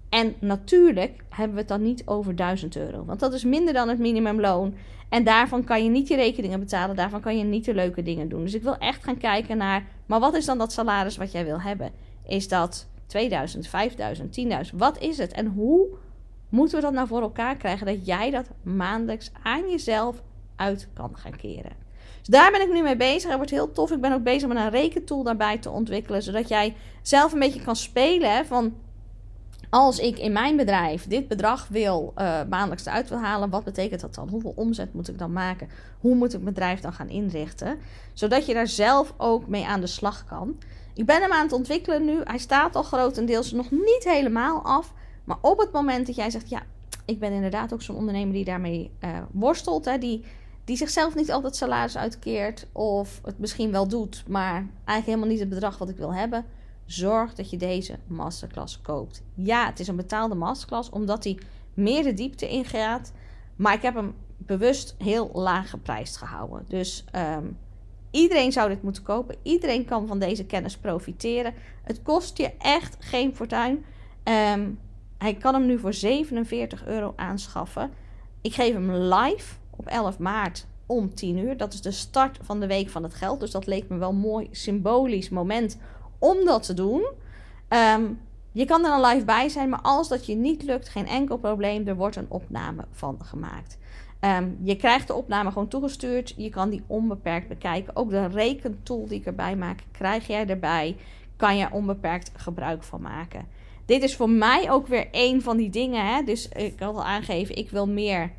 En 0.10 0.36
natuurlijk 0.40 1.24
hebben 1.30 1.54
we 1.54 1.60
het 1.60 1.70
dan 1.70 1.82
niet 1.82 2.04
over 2.06 2.36
1000 2.36 2.76
euro, 2.76 3.06
want 3.06 3.20
dat 3.20 3.34
is 3.34 3.44
minder 3.44 3.74
dan 3.74 3.90
het 3.90 4.00
minimumloon. 4.00 4.74
En 5.10 5.24
daarvan 5.24 5.64
kan 5.64 5.84
je 5.84 5.90
niet 5.90 6.08
je 6.08 6.16
rekeningen 6.16 6.60
betalen, 6.60 6.96
daarvan 6.96 7.22
kan 7.22 7.38
je 7.38 7.44
niet 7.44 7.66
de 7.66 7.74
leuke 7.74 8.04
dingen 8.04 8.30
doen. 8.30 8.44
Dus 8.44 8.54
ik 8.54 8.64
wil 8.64 8.78
echt 8.78 9.04
gaan 9.04 9.18
kijken 9.18 9.58
naar, 9.58 9.88
maar 10.06 10.20
wat 10.20 10.36
is 10.36 10.46
dan 10.46 10.58
dat 10.58 10.72
salaris 10.72 11.18
wat 11.18 11.32
jij 11.32 11.46
wil 11.46 11.62
hebben? 11.62 11.92
Is 12.28 12.48
dat 12.48 12.88
2000, 13.08 13.68
5000, 13.68 14.40
10.000? 14.72 14.78
Wat 14.78 15.00
is 15.00 15.18
het? 15.18 15.32
En 15.32 15.46
hoe 15.48 15.88
moeten 16.50 16.76
we 16.76 16.84
dat 16.84 16.94
nou 16.94 17.08
voor 17.08 17.22
elkaar 17.22 17.56
krijgen 17.56 17.86
dat 17.86 18.06
jij 18.06 18.32
dat 18.32 18.50
maandelijks 18.64 19.32
aan 19.44 19.70
jezelf 19.70 20.22
uit 20.56 20.90
kan 20.94 21.18
gaan 21.18 21.36
keren? 21.36 21.83
Dus 22.24 22.36
daar 22.36 22.52
ben 22.52 22.62
ik 22.62 22.74
nu 22.74 22.82
mee 22.82 22.96
bezig. 22.96 23.28
Het 23.28 23.36
wordt 23.36 23.52
heel 23.52 23.72
tof. 23.72 23.92
Ik 23.92 24.02
ben 24.02 24.14
ook 24.14 24.24
bezig 24.24 24.48
met 24.48 24.58
een 24.58 24.70
rekentool 24.70 25.24
daarbij 25.24 25.58
te 25.58 25.70
ontwikkelen, 25.70 26.24
zodat 26.24 26.48
jij 26.48 26.76
zelf 27.02 27.34
een 27.34 27.40
beetje 27.40 27.62
kan 27.62 27.76
spelen 27.76 28.46
van 28.46 28.74
als 29.74 30.00
ik 30.00 30.20
in 30.20 30.32
mijn 30.32 30.56
bedrijf 30.56 31.08
dit 31.08 31.28
bedrag 31.28 31.68
wil 31.68 32.14
uh, 32.18 32.40
maandelijks 32.50 32.86
eruit 32.86 33.10
wil 33.10 33.18
halen, 33.18 33.50
wat 33.50 33.64
betekent 33.64 34.02
dat 34.02 34.16
dan? 34.16 34.30
Hoeveel 34.30 34.54
omzet 34.56 34.94
moet 34.94 35.08
ik 35.08 35.20
dan 35.20 35.34
maken? 35.34 35.70
Hoe 36.00 36.16
moet 36.16 36.34
ik 36.34 36.42
mijn 36.42 36.54
bedrijf 36.54 36.80
dan 36.80 36.94
gaan 36.94 37.10
inrichten? 37.10 37.78
Zodat 38.14 38.46
je 38.46 38.54
daar 38.54 38.68
zelf 38.68 39.14
ook 39.18 39.48
mee 39.48 39.66
aan 39.66 39.82
de 39.82 39.88
slag 39.88 40.26
kan. 40.26 40.58
Ik 40.94 41.06
ben 41.06 41.22
hem 41.22 41.32
aan 41.32 41.44
het 41.44 41.54
ontwikkelen 41.54 42.06
nu. 42.06 42.20
Hij 42.24 42.38
staat 42.38 42.76
al 42.76 42.84
grotendeels 42.84 43.52
nog 43.52 43.72
niet 43.72 44.04
helemaal 44.04 44.62
af. 44.64 44.94
Maar 45.24 45.38
op 45.42 45.60
het 45.60 45.72
moment 45.72 46.06
dat 46.08 46.16
jij 46.16 46.30
zegt, 46.30 46.50
ja, 46.50 46.62
ik 47.06 47.20
ben 47.20 47.32
inderdaad 47.32 47.74
ook 47.74 47.82
zo'n 47.82 47.96
ondernemer 47.96 48.34
die 48.34 48.46
daarmee 48.46 48.92
uh, 49.04 49.10
worstelt, 49.32 49.86
hè, 49.86 49.98
die, 49.98 50.26
die 50.66 50.78
zichzelf 50.78 51.16
niet 51.16 51.32
altijd 51.32 51.56
salaris 51.56 51.98
uitkeert 51.98 52.68
of 52.72 53.22
het 53.24 53.40
misschien 53.40 53.72
wel 53.72 53.88
doet, 53.88 54.24
maar 54.28 54.68
eigenlijk 54.86 55.06
helemaal 55.06 55.28
niet 55.28 55.40
het 55.40 55.50
bedrag 55.50 55.78
wat 55.78 55.90
ik 55.90 55.98
wil 55.98 56.14
hebben 56.14 56.46
zorg 56.86 57.34
dat 57.34 57.50
je 57.50 57.58
deze 57.58 58.00
masterclass 58.08 58.82
koopt. 58.82 59.24
Ja, 59.34 59.66
het 59.66 59.80
is 59.80 59.88
een 59.88 59.96
betaalde 59.96 60.36
masterclass 60.36 60.90
omdat 60.90 61.24
hij 61.24 61.40
meer 61.74 62.04
de 62.04 62.14
diepte 62.14 62.50
ingaat. 62.50 63.14
Maar 63.56 63.74
ik 63.74 63.82
heb 63.82 63.96
hem 63.96 64.14
bewust 64.38 64.96
heel 64.98 65.30
laag 65.34 65.70
geprijsd 65.70 66.18
gehouden. 66.18 66.66
Dus 66.68 67.06
um, 67.16 67.58
iedereen 68.12 68.52
zou 68.52 68.70
dit 68.70 68.84
moeten 68.84 69.04
kopen. 69.04 69.36
Iedereen 69.42 69.86
kan 69.86 70.08
van 70.08 70.20
deze 70.20 70.46
kennis 70.46 70.78
profiteren. 70.78 71.54
Het 71.84 72.02
kost 72.02 72.38
je 72.38 72.52
echt 72.58 72.96
geen 73.00 73.36
fortuin. 73.36 73.86
Um, 74.24 74.80
hij 75.18 75.34
kan 75.34 75.54
hem 75.54 75.66
nu 75.66 75.80
voor 75.80 75.94
47 75.94 76.86
euro 76.86 77.14
aanschaffen. 77.16 77.92
Ik 78.42 78.54
geef 78.54 78.74
hem 78.74 78.92
live 78.92 79.56
op 79.76 79.88
11 79.88 80.20
maart 80.20 80.66
om 80.86 81.14
10 81.14 81.38
uur. 81.38 81.58
Dat 81.58 81.74
is 81.74 81.82
de 81.82 81.92
start 81.92 82.40
van 82.42 82.60
de 82.60 82.68
Week 82.68 82.90
van 82.90 83.04
het 83.04 83.14
Geld. 83.14 83.40
Dus 83.40 83.52
dat 83.52 83.68
leek 83.68 83.90
me 83.90 83.98
wel 83.98 84.10
een 84.10 84.16
mooi 84.16 84.48
symbolisch 84.52 85.30
moment 85.30 85.78
om 86.20 86.46
dat 86.46 86.64
te 86.64 86.74
doen. 86.74 87.06
Ehm, 87.68 88.04
je 88.52 88.66
kan 88.66 88.84
er 88.84 88.90
dan 88.90 89.06
live 89.06 89.26
bij 89.26 89.50
zijn, 89.50 89.70
maar 89.70 89.82
als 89.82 90.08
dat 90.08 90.26
je 90.26 90.36
niet 90.36 90.64
lukt, 90.64 90.90
geen 90.90 91.08
enkel 91.08 91.38
probleem. 91.38 91.88
Er 91.88 91.96
wordt 91.96 92.16
een 92.16 92.30
opname 92.30 92.86
van 92.92 93.18
gemaakt. 93.24 93.78
Ehm, 94.20 94.50
je 94.62 94.76
krijgt 94.76 95.08
de 95.08 95.14
opname 95.14 95.52
gewoon 95.52 95.68
toegestuurd. 95.68 96.34
Je 96.38 96.50
kan 96.50 96.70
die 96.70 96.84
onbeperkt 96.88 97.48
bekijken. 97.48 97.96
Ook 97.96 98.10
de 98.10 98.28
rekentool 98.28 99.08
die 99.08 99.20
ik 99.20 99.26
erbij 99.26 99.56
maak, 99.56 99.84
krijg 99.92 100.28
jij 100.28 100.48
erbij. 100.48 100.96
Kan 101.36 101.58
je 101.58 101.72
onbeperkt 101.72 102.32
gebruik 102.36 102.84
van 102.84 103.02
maken. 103.02 103.48
Dit 103.86 104.04
is 104.04 104.16
voor 104.16 104.30
mij 104.30 104.72
ook 104.72 104.88
weer 104.88 105.08
een 105.12 105.42
van 105.42 105.58
die 105.58 105.70
dingen. 105.70 106.06
Hè? 106.06 106.24
Dus 106.24 106.50
ik 106.50 106.80
had 106.80 106.96
al 106.96 107.04
aangegeven, 107.04 107.56
ik 107.56 107.70
wil 107.70 107.88
meer 107.88 108.32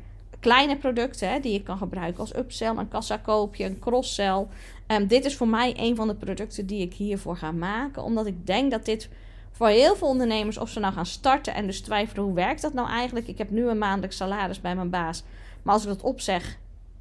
kleine 0.45 0.77
producten 0.77 1.29
hè, 1.29 1.39
die 1.39 1.53
je 1.53 1.63
kan 1.63 1.77
gebruiken 1.77 2.19
als 2.19 2.35
upsell, 2.35 2.75
een 2.75 2.87
kassakoopje, 2.87 3.65
een 3.65 3.79
crosssell. 3.79 4.45
Um, 4.87 5.07
dit 5.07 5.25
is 5.25 5.35
voor 5.35 5.47
mij 5.47 5.73
een 5.77 5.95
van 5.95 6.07
de 6.07 6.15
producten 6.15 6.65
die 6.65 6.81
ik 6.81 6.93
hiervoor 6.93 7.37
ga 7.37 7.51
maken. 7.51 8.03
Omdat 8.03 8.25
ik 8.25 8.45
denk 8.45 8.71
dat 8.71 8.85
dit 8.85 9.09
voor 9.51 9.67
heel 9.67 9.95
veel 9.95 10.07
ondernemers, 10.07 10.57
of 10.57 10.69
ze 10.69 10.79
nou 10.79 10.93
gaan 10.93 11.05
starten 11.05 11.53
en 11.53 11.65
dus 11.65 11.81
twijfelen 11.81 12.23
hoe 12.23 12.33
werkt 12.33 12.61
dat 12.61 12.73
nou 12.73 12.89
eigenlijk. 12.89 13.27
Ik 13.27 13.37
heb 13.37 13.49
nu 13.49 13.67
een 13.67 13.77
maandelijks 13.77 14.17
salaris 14.17 14.61
bij 14.61 14.75
mijn 14.75 14.89
baas. 14.89 15.23
Maar 15.63 15.73
als 15.73 15.83
ik 15.83 15.89
dat 15.89 16.01
opzeg, 16.01 16.57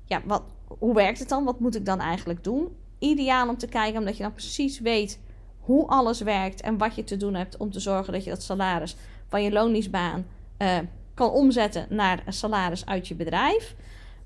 ja, 0.06 0.22
wat, 0.24 0.42
hoe 0.78 0.94
werkt 0.94 1.18
het 1.18 1.28
dan? 1.28 1.44
Wat 1.44 1.60
moet 1.60 1.76
ik 1.76 1.86
dan 1.86 2.00
eigenlijk 2.00 2.44
doen? 2.44 2.68
Ideaal 2.98 3.48
om 3.48 3.58
te 3.58 3.68
kijken, 3.68 3.98
omdat 3.98 4.16
je 4.16 4.22
dan 4.22 4.32
precies 4.32 4.80
weet 4.80 5.20
hoe 5.60 5.86
alles 5.86 6.20
werkt 6.20 6.60
en 6.60 6.78
wat 6.78 6.94
je 6.94 7.04
te 7.04 7.16
doen 7.16 7.34
hebt 7.34 7.56
om 7.56 7.70
te 7.70 7.80
zorgen 7.80 8.12
dat 8.12 8.24
je 8.24 8.30
dat 8.30 8.42
salaris 8.42 8.96
van 9.28 9.42
je 9.42 9.52
loondienstbaan 9.52 10.26
uh, 10.58 10.78
kan 11.14 11.30
omzetten 11.30 11.86
naar 11.88 12.22
een 12.26 12.32
salaris 12.32 12.86
uit 12.86 13.08
je 13.08 13.14
bedrijf. 13.14 13.74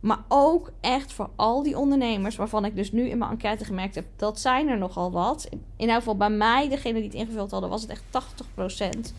Maar 0.01 0.25
ook 0.29 0.73
echt 0.81 1.13
voor 1.13 1.31
al 1.37 1.63
die 1.63 1.79
ondernemers 1.79 2.37
waarvan 2.37 2.65
ik 2.65 2.77
dus 2.77 2.93
nu 2.93 3.09
in 3.09 3.19
mijn 3.19 3.31
enquête 3.31 3.65
gemerkt 3.65 3.95
heb, 3.95 4.07
dat 4.17 4.41
zijn 4.41 4.69
er 4.69 4.79
nogal 4.79 5.11
wat. 5.11 5.49
In 5.77 5.89
elk 5.89 5.99
geval 5.99 6.17
bij 6.17 6.31
mij, 6.31 6.69
degene 6.69 6.95
die 6.95 7.05
het 7.05 7.15
ingevuld 7.15 7.51
hadden, 7.51 7.71
was 7.71 7.83
het 7.83 7.91
echt 7.91 8.03
80%. 8.11 8.89
Um, 8.97 9.13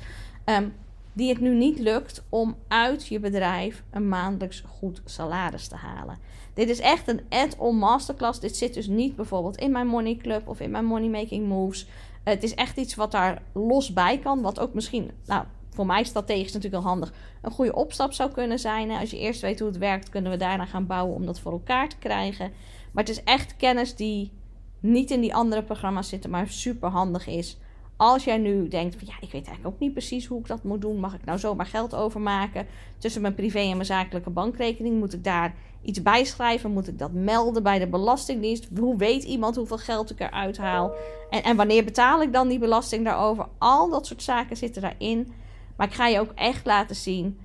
ehm, 0.43 0.67
die 1.13 1.29
het 1.29 1.39
nu 1.39 1.55
niet 1.55 1.79
lukt 1.79 2.23
om 2.29 2.55
uit 2.67 3.08
je 3.08 3.19
bedrijf 3.19 3.84
een 3.91 4.08
maandelijks 4.08 4.63
goed 4.67 5.01
salaris 5.05 5.67
te 5.67 5.75
halen. 5.75 6.17
Dit 6.53 6.69
is 6.69 6.79
echt 6.79 7.08
een 7.08 7.21
add-on 7.29 7.77
masterclass. 7.77 8.39
Dit 8.39 8.58
zit 8.58 8.73
dus 8.73 8.88
niet 8.88 9.15
bijvoorbeeld 9.15 9.58
in 9.58 9.71
mijn 9.71 9.88
Money 9.88 10.15
Club 10.15 10.47
of 10.47 10.60
in 10.60 10.71
mijn 10.71 10.86
Money 10.86 11.10
Making 11.10 11.47
Moves. 11.47 11.88
Het 12.23 12.43
is 12.43 12.55
echt 12.55 12.77
iets 12.77 12.95
wat 12.95 13.12
daar 13.12 13.41
los 13.53 13.93
bij 13.93 14.19
kan. 14.19 14.41
Wat 14.41 14.60
ook 14.60 14.73
misschien, 14.73 15.12
nou, 15.25 15.45
voor 15.69 15.86
mij 15.86 16.03
strategisch 16.03 16.53
natuurlijk 16.53 16.84
wel 16.84 16.91
handig, 16.91 17.13
een 17.41 17.51
goede 17.51 17.75
opstap 17.75 18.13
zou 18.13 18.32
kunnen 18.32 18.60
zijn. 18.60 18.91
Als 18.91 19.12
je 19.12 19.19
eerst 19.19 19.41
weet 19.41 19.60
hoe 19.60 19.67
het 19.67 19.77
werkt, 19.77 20.10
kunnen 20.10 20.32
we 20.32 20.38
daarna 20.38 20.65
gaan 20.65 20.86
bouwen 20.86 21.15
om 21.15 21.25
dat 21.25 21.39
voor 21.39 21.51
elkaar 21.51 21.89
te 21.89 21.97
krijgen. 21.97 22.51
Maar 22.91 23.03
het 23.03 23.13
is 23.13 23.23
echt 23.23 23.55
kennis 23.55 23.95
die 23.95 24.32
niet 24.79 25.12
in 25.12 25.21
die 25.21 25.36
andere 25.36 25.63
programma's 25.63 26.10
zitten, 26.10 26.29
maar 26.29 26.47
super 26.47 26.89
handig 26.89 27.27
is. 27.27 27.58
Als 27.97 28.23
jij 28.23 28.38
nu 28.38 28.67
denkt 28.67 28.95
van 28.95 29.08
ja, 29.08 29.13
ik 29.13 29.32
weet 29.32 29.45
eigenlijk 29.45 29.75
ook 29.75 29.79
niet 29.79 29.93
precies 29.93 30.25
hoe 30.25 30.39
ik 30.39 30.47
dat 30.47 30.63
moet 30.63 30.82
doen. 30.82 30.99
Mag 30.99 31.13
ik 31.13 31.25
nou 31.25 31.39
zomaar 31.39 31.65
geld 31.65 31.95
overmaken 31.95 32.67
tussen 32.97 33.21
mijn 33.21 33.36
privé 33.36 33.60
en 33.60 33.73
mijn 33.73 33.86
zakelijke 33.86 34.29
bankrekening? 34.29 34.99
Moet 34.99 35.13
ik 35.13 35.23
daar 35.23 35.55
iets 35.82 36.01
bijschrijven? 36.01 36.71
Moet 36.71 36.88
ik 36.88 36.99
dat 36.99 37.12
melden 37.12 37.63
bij 37.63 37.79
de 37.79 37.88
Belastingdienst? 37.88 38.69
Hoe 38.77 38.97
weet 38.97 39.23
iemand 39.23 39.55
hoeveel 39.55 39.77
geld 39.77 40.10
ik 40.10 40.19
eruit 40.19 40.58
haal? 40.58 40.91
En, 41.29 41.43
en 41.43 41.55
wanneer 41.55 41.84
betaal 41.84 42.21
ik 42.21 42.34
dan 42.34 42.47
die 42.47 42.60
belasting 42.60 43.05
daarover? 43.05 43.47
Al 43.58 43.89
dat 43.89 44.08
soort 44.08 44.23
zaken 44.23 44.58
zitten 44.58 44.82
daarin. 44.82 45.34
Maar 45.79 45.87
ik 45.87 45.93
ga 45.93 46.07
je 46.07 46.19
ook 46.19 46.31
echt 46.35 46.65
laten 46.65 46.95
zien 46.95 47.39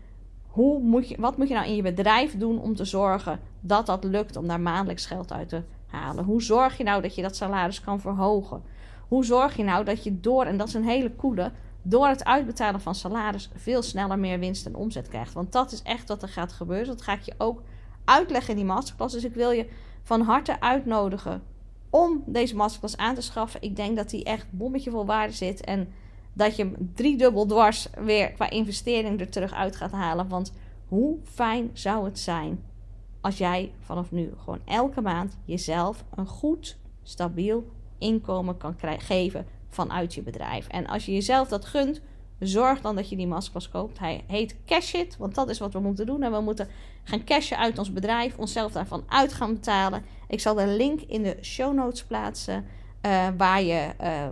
hoe 0.46 0.80
moet 0.80 1.08
je, 1.08 1.16
wat 1.18 1.36
moet 1.36 1.48
je 1.48 1.54
nou 1.54 1.66
in 1.66 1.76
je 1.76 1.82
bedrijf 1.82 2.38
doen 2.38 2.60
om 2.60 2.74
te 2.74 2.84
zorgen 2.84 3.40
dat 3.60 3.86
dat 3.86 4.04
lukt 4.04 4.36
om 4.36 4.46
daar 4.46 4.60
maandelijks 4.60 5.06
geld 5.06 5.32
uit 5.32 5.48
te 5.48 5.62
halen. 5.86 6.24
Hoe 6.24 6.42
zorg 6.42 6.76
je 6.76 6.84
nou 6.84 7.02
dat 7.02 7.14
je 7.14 7.22
dat 7.22 7.36
salaris 7.36 7.80
kan 7.80 8.00
verhogen? 8.00 8.62
Hoe 9.08 9.24
zorg 9.24 9.56
je 9.56 9.64
nou 9.64 9.84
dat 9.84 10.04
je 10.04 10.20
door, 10.20 10.44
en 10.44 10.56
dat 10.56 10.68
is 10.68 10.74
een 10.74 10.84
hele 10.84 11.16
coole, 11.16 11.52
door 11.82 12.06
het 12.06 12.24
uitbetalen 12.24 12.80
van 12.80 12.94
salaris 12.94 13.50
veel 13.54 13.82
sneller 13.82 14.18
meer 14.18 14.38
winst 14.38 14.66
en 14.66 14.74
omzet 14.74 15.08
krijgt. 15.08 15.32
Want 15.32 15.52
dat 15.52 15.72
is 15.72 15.82
echt 15.82 16.08
wat 16.08 16.22
er 16.22 16.28
gaat 16.28 16.52
gebeuren. 16.52 16.86
Dat 16.86 17.02
ga 17.02 17.12
ik 17.12 17.22
je 17.22 17.34
ook 17.38 17.62
uitleggen 18.04 18.50
in 18.50 18.56
die 18.56 18.64
masterclass. 18.64 19.14
Dus 19.14 19.24
ik 19.24 19.34
wil 19.34 19.50
je 19.50 19.68
van 20.02 20.20
harte 20.20 20.60
uitnodigen 20.60 21.42
om 21.90 22.22
deze 22.26 22.56
masterclass 22.56 22.96
aan 22.96 23.14
te 23.14 23.22
schaffen. 23.22 23.62
Ik 23.62 23.76
denk 23.76 23.96
dat 23.96 24.10
die 24.10 24.24
echt 24.24 24.46
bommetje 24.50 24.90
vol 24.90 25.06
waarde 25.06 25.32
zit. 25.32 25.64
En 25.64 25.88
dat 26.34 26.56
je 26.56 26.62
hem 26.62 26.90
driedubbel 26.94 27.46
dwars 27.46 27.88
weer 27.98 28.32
qua 28.32 28.50
investering 28.50 29.20
er 29.20 29.28
terug 29.28 29.52
uit 29.52 29.76
gaat 29.76 29.92
halen. 29.92 30.28
Want 30.28 30.52
hoe 30.88 31.18
fijn 31.24 31.70
zou 31.72 32.04
het 32.04 32.18
zijn 32.18 32.62
als 33.24 33.38
jij 33.38 33.72
vanaf 33.80 34.10
nu 34.10 34.32
gewoon 34.38 34.60
elke 34.64 35.00
maand 35.00 35.38
jezelf 35.44 36.04
een 36.14 36.26
goed, 36.26 36.78
stabiel 37.02 37.66
inkomen 37.98 38.56
kan 38.56 38.76
geven 38.98 39.46
vanuit 39.68 40.14
je 40.14 40.22
bedrijf. 40.22 40.68
En 40.68 40.86
als 40.86 41.06
je 41.06 41.12
jezelf 41.12 41.48
dat 41.48 41.64
gunt, 41.64 42.00
zorg 42.38 42.80
dan 42.80 42.96
dat 42.96 43.08
je 43.08 43.16
die 43.16 43.26
masterclass 43.26 43.68
koopt. 43.68 43.98
Hij 43.98 44.24
heet 44.26 44.56
Cash 44.66 44.94
It, 44.94 45.16
want 45.16 45.34
dat 45.34 45.48
is 45.48 45.58
wat 45.58 45.72
we 45.72 45.80
moeten 45.80 46.06
doen. 46.06 46.22
En 46.22 46.32
we 46.32 46.40
moeten 46.40 46.68
gaan 47.04 47.24
cashen 47.24 47.58
uit 47.58 47.78
ons 47.78 47.92
bedrijf, 47.92 48.36
onszelf 48.36 48.72
daarvan 48.72 49.04
uit 49.08 49.32
gaan 49.32 49.54
betalen. 49.54 50.04
Ik 50.28 50.40
zal 50.40 50.54
de 50.54 50.66
link 50.66 51.00
in 51.00 51.22
de 51.22 51.38
show 51.42 51.74
notes 51.74 52.04
plaatsen, 52.04 52.64
uh, 53.06 53.28
waar 53.36 53.62
je... 53.62 53.90
Uh, 54.02 54.26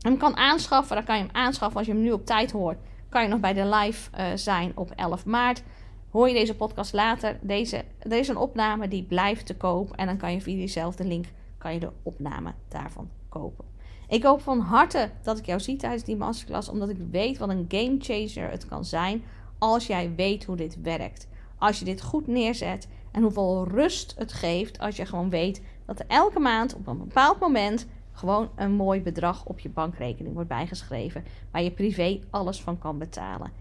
hem 0.00 0.16
kan 0.16 0.36
aanschaffen. 0.36 0.96
Dan 0.96 1.04
kan 1.04 1.16
je 1.16 1.22
hem 1.22 1.34
aanschaffen 1.34 1.78
als 1.78 1.86
je 1.86 1.92
hem 1.92 2.02
nu 2.02 2.12
op 2.12 2.26
tijd 2.26 2.50
hoort. 2.50 2.78
Kan 3.08 3.22
je 3.22 3.28
nog 3.28 3.40
bij 3.40 3.52
de 3.52 3.66
live 3.66 4.10
uh, 4.18 4.26
zijn 4.34 4.72
op 4.74 4.90
11 4.96 5.26
maart. 5.26 5.62
Hoor 6.10 6.28
je 6.28 6.34
deze 6.34 6.54
podcast 6.54 6.92
later? 6.92 7.38
Deze, 7.40 7.84
er 7.98 8.18
is 8.18 8.28
een 8.28 8.36
opname 8.36 8.88
die 8.88 9.02
blijft 9.02 9.46
te 9.46 9.56
koop. 9.56 9.92
En 9.96 10.06
dan 10.06 10.16
kan 10.16 10.32
je 10.32 10.40
via 10.40 10.56
diezelfde 10.56 11.04
link 11.04 11.26
kan 11.58 11.72
je 11.72 11.80
de 11.80 11.90
opname 12.02 12.54
daarvan 12.68 13.08
kopen. 13.28 13.64
Ik 14.08 14.22
hoop 14.22 14.40
van 14.40 14.60
harte 14.60 15.10
dat 15.22 15.38
ik 15.38 15.46
jou 15.46 15.60
zie 15.60 15.76
tijdens 15.76 16.04
die 16.04 16.16
masterclass. 16.16 16.68
Omdat 16.68 16.88
ik 16.88 16.96
weet 17.10 17.38
wat 17.38 17.48
een 17.48 17.64
game 17.68 17.96
changer 17.98 18.50
het 18.50 18.66
kan 18.66 18.84
zijn. 18.84 19.24
Als 19.58 19.86
jij 19.86 20.14
weet 20.14 20.44
hoe 20.44 20.56
dit 20.56 20.82
werkt. 20.82 21.28
Als 21.58 21.78
je 21.78 21.84
dit 21.84 22.02
goed 22.02 22.26
neerzet 22.26 22.88
En 23.12 23.22
hoeveel 23.22 23.68
rust 23.68 24.14
het 24.18 24.32
geeft 24.32 24.78
als 24.78 24.96
je 24.96 25.06
gewoon 25.06 25.30
weet 25.30 25.62
dat 25.86 26.04
elke 26.06 26.38
maand 26.38 26.74
op 26.74 26.86
een 26.86 26.98
bepaald 26.98 27.40
moment 27.40 27.86
gewoon 28.18 28.50
een 28.54 28.72
mooi 28.72 29.02
bedrag 29.02 29.44
op 29.44 29.58
je 29.58 29.68
bankrekening 29.68 30.34
wordt 30.34 30.48
bijgeschreven. 30.48 31.24
Waar 31.50 31.62
je 31.62 31.70
privé 31.70 32.20
alles 32.30 32.60
van 32.60 32.78
kan 32.78 32.98
betalen. 32.98 33.52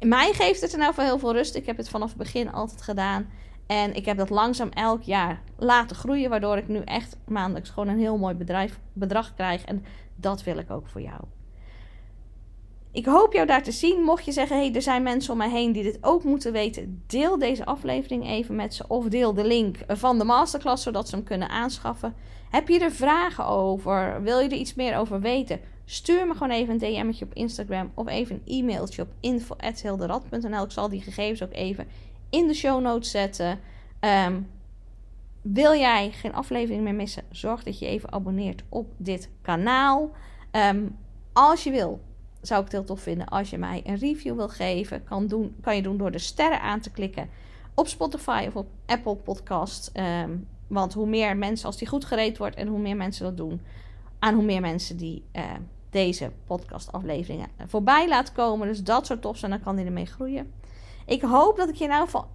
Mij 0.00 0.32
geeft 0.32 0.60
het 0.60 0.72
er 0.72 0.78
nou 0.78 0.94
voor 0.94 1.04
heel 1.04 1.18
veel 1.18 1.32
rust. 1.32 1.54
Ik 1.54 1.66
heb 1.66 1.76
het 1.76 1.88
vanaf 1.88 2.08
het 2.08 2.18
begin 2.18 2.52
altijd 2.52 2.82
gedaan. 2.82 3.28
En 3.66 3.94
ik 3.94 4.04
heb 4.04 4.16
dat 4.16 4.30
langzaam 4.30 4.68
elk 4.68 5.02
jaar 5.02 5.42
laten 5.56 5.96
groeien. 5.96 6.30
Waardoor 6.30 6.56
ik 6.56 6.68
nu 6.68 6.78
echt 6.78 7.16
maandelijks 7.26 7.70
gewoon 7.70 7.88
een 7.88 7.98
heel 7.98 8.18
mooi 8.18 8.34
bedrijf, 8.34 8.80
bedrag 8.92 9.34
krijg. 9.34 9.64
En 9.64 9.84
dat 10.14 10.42
wil 10.42 10.58
ik 10.58 10.70
ook 10.70 10.88
voor 10.88 11.00
jou. 11.00 11.20
Ik 12.92 13.06
hoop 13.06 13.32
jou 13.32 13.46
daar 13.46 13.62
te 13.62 13.72
zien. 13.72 14.02
Mocht 14.02 14.24
je 14.24 14.32
zeggen, 14.32 14.56
hey, 14.56 14.74
er 14.74 14.82
zijn 14.82 15.02
mensen 15.02 15.32
om 15.32 15.38
mij 15.38 15.50
heen 15.50 15.72
die 15.72 15.82
dit 15.82 15.98
ook 16.00 16.24
moeten 16.24 16.52
weten, 16.52 17.02
deel 17.06 17.38
deze 17.38 17.64
aflevering 17.64 18.26
even 18.26 18.54
met 18.54 18.74
ze. 18.74 18.84
Of 18.88 19.08
deel 19.08 19.34
de 19.34 19.44
link 19.44 19.76
van 19.88 20.18
de 20.18 20.24
masterclass, 20.24 20.82
zodat 20.82 21.08
ze 21.08 21.14
hem 21.14 21.24
kunnen 21.24 21.48
aanschaffen. 21.48 22.14
Heb 22.50 22.68
je 22.68 22.78
er 22.78 22.92
vragen 22.92 23.46
over? 23.46 24.22
Wil 24.22 24.40
je 24.40 24.48
er 24.48 24.56
iets 24.56 24.74
meer 24.74 24.96
over 24.96 25.20
weten? 25.20 25.60
Stuur 25.84 26.26
me 26.26 26.32
gewoon 26.32 26.50
even 26.50 26.72
een 26.72 26.78
DM'tje 26.78 27.24
op 27.24 27.34
Instagram 27.34 27.90
of 27.94 28.08
even 28.08 28.42
een 28.44 28.58
e-mailtje 28.58 29.02
op 29.02 29.08
info.hilderad.nl. 29.20 30.64
Ik 30.64 30.70
zal 30.70 30.88
die 30.88 31.00
gegevens 31.00 31.42
ook 31.42 31.52
even 31.52 31.86
in 32.30 32.46
de 32.46 32.54
show 32.54 32.80
notes 32.80 33.10
zetten. 33.10 33.58
Ehm, 34.00 34.40
wil 35.42 35.74
jij 35.74 36.10
geen 36.10 36.34
aflevering 36.34 36.82
meer 36.82 36.94
missen? 36.94 37.22
Zorg 37.30 37.62
dat 37.62 37.78
je 37.78 37.86
even 37.86 38.12
abonneert 38.12 38.62
op 38.68 38.86
dit 38.96 39.30
kanaal. 39.42 40.10
Ehm, 40.50 40.86
als 41.32 41.64
je 41.64 41.70
wil, 41.70 42.00
zou 42.40 42.60
ik 42.60 42.66
het 42.66 42.74
heel 42.76 42.84
tof 42.84 43.00
vinden 43.00 43.26
als 43.26 43.50
je 43.50 43.58
mij 43.58 43.82
een 43.84 43.96
review 43.96 44.36
wil 44.36 44.48
geven. 44.48 45.04
Kan, 45.04 45.26
doen, 45.26 45.56
kan 45.60 45.76
je 45.76 45.82
doen 45.82 45.96
door 45.96 46.10
de 46.10 46.18
sterren 46.18 46.60
aan 46.60 46.80
te 46.80 46.90
klikken 46.90 47.28
op 47.74 47.88
Spotify 47.88 48.44
of 48.48 48.56
op 48.56 48.66
Apple 48.86 49.16
Podcast. 49.16 49.90
Ehm, 49.92 50.30
want 50.66 50.94
hoe 50.94 51.06
meer 51.06 51.36
mensen, 51.36 51.66
als 51.66 51.76
die 51.76 51.88
goed 51.88 52.04
gereed 52.04 52.38
wordt 52.38 52.56
en 52.56 52.66
hoe 52.66 52.78
meer 52.78 52.96
mensen 52.96 53.24
dat 53.24 53.36
doen, 53.36 53.60
aan 54.18 54.34
hoe 54.34 54.44
meer 54.44 54.60
mensen 54.60 54.96
die 54.96 55.24
uh, 55.36 55.42
deze 55.90 56.32
podcastafleveringen 56.46 57.48
voorbij 57.66 58.08
laat 58.08 58.32
komen. 58.32 58.66
Dus 58.68 58.82
dat 58.82 59.06
soort 59.06 59.22
tof 59.22 59.36
zijn, 59.36 59.50
dan 59.50 59.60
kan 59.60 59.76
die 59.76 59.84
ermee 59.84 60.06
groeien. 60.06 60.52
Ik 61.06 61.22
hoop 61.22 61.56
dat 61.56 61.68
ik 61.68 61.74
je 61.74 61.86
nou 61.86 62.08
van 62.08 62.26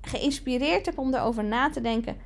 geïnspireerd 0.00 0.86
heb 0.86 0.98
om 0.98 1.14
erover 1.14 1.44
na 1.44 1.70
te 1.70 1.80
denken 1.80 2.16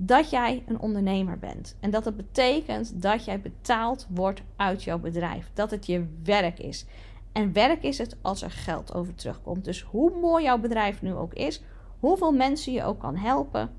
dat 0.00 0.30
jij 0.30 0.62
een 0.66 0.80
ondernemer 0.80 1.38
bent. 1.38 1.76
En 1.80 1.90
dat 1.90 2.04
het 2.04 2.16
betekent 2.16 3.02
dat 3.02 3.24
jij 3.24 3.40
betaald 3.40 4.06
wordt 4.10 4.42
uit 4.56 4.84
jouw 4.84 4.98
bedrijf. 4.98 5.50
Dat 5.54 5.70
het 5.70 5.86
je 5.86 6.06
werk 6.22 6.58
is. 6.58 6.86
En 7.32 7.52
werk 7.52 7.82
is 7.82 7.98
het 7.98 8.16
als 8.22 8.42
er 8.42 8.50
geld 8.50 8.94
over 8.94 9.14
terugkomt. 9.14 9.64
Dus 9.64 9.82
hoe 9.82 10.12
mooi 10.20 10.44
jouw 10.44 10.58
bedrijf 10.58 11.02
nu 11.02 11.14
ook 11.14 11.34
is, 11.34 11.62
hoeveel 11.98 12.32
mensen 12.32 12.72
je 12.72 12.84
ook 12.84 12.98
kan 12.98 13.16
helpen, 13.16 13.70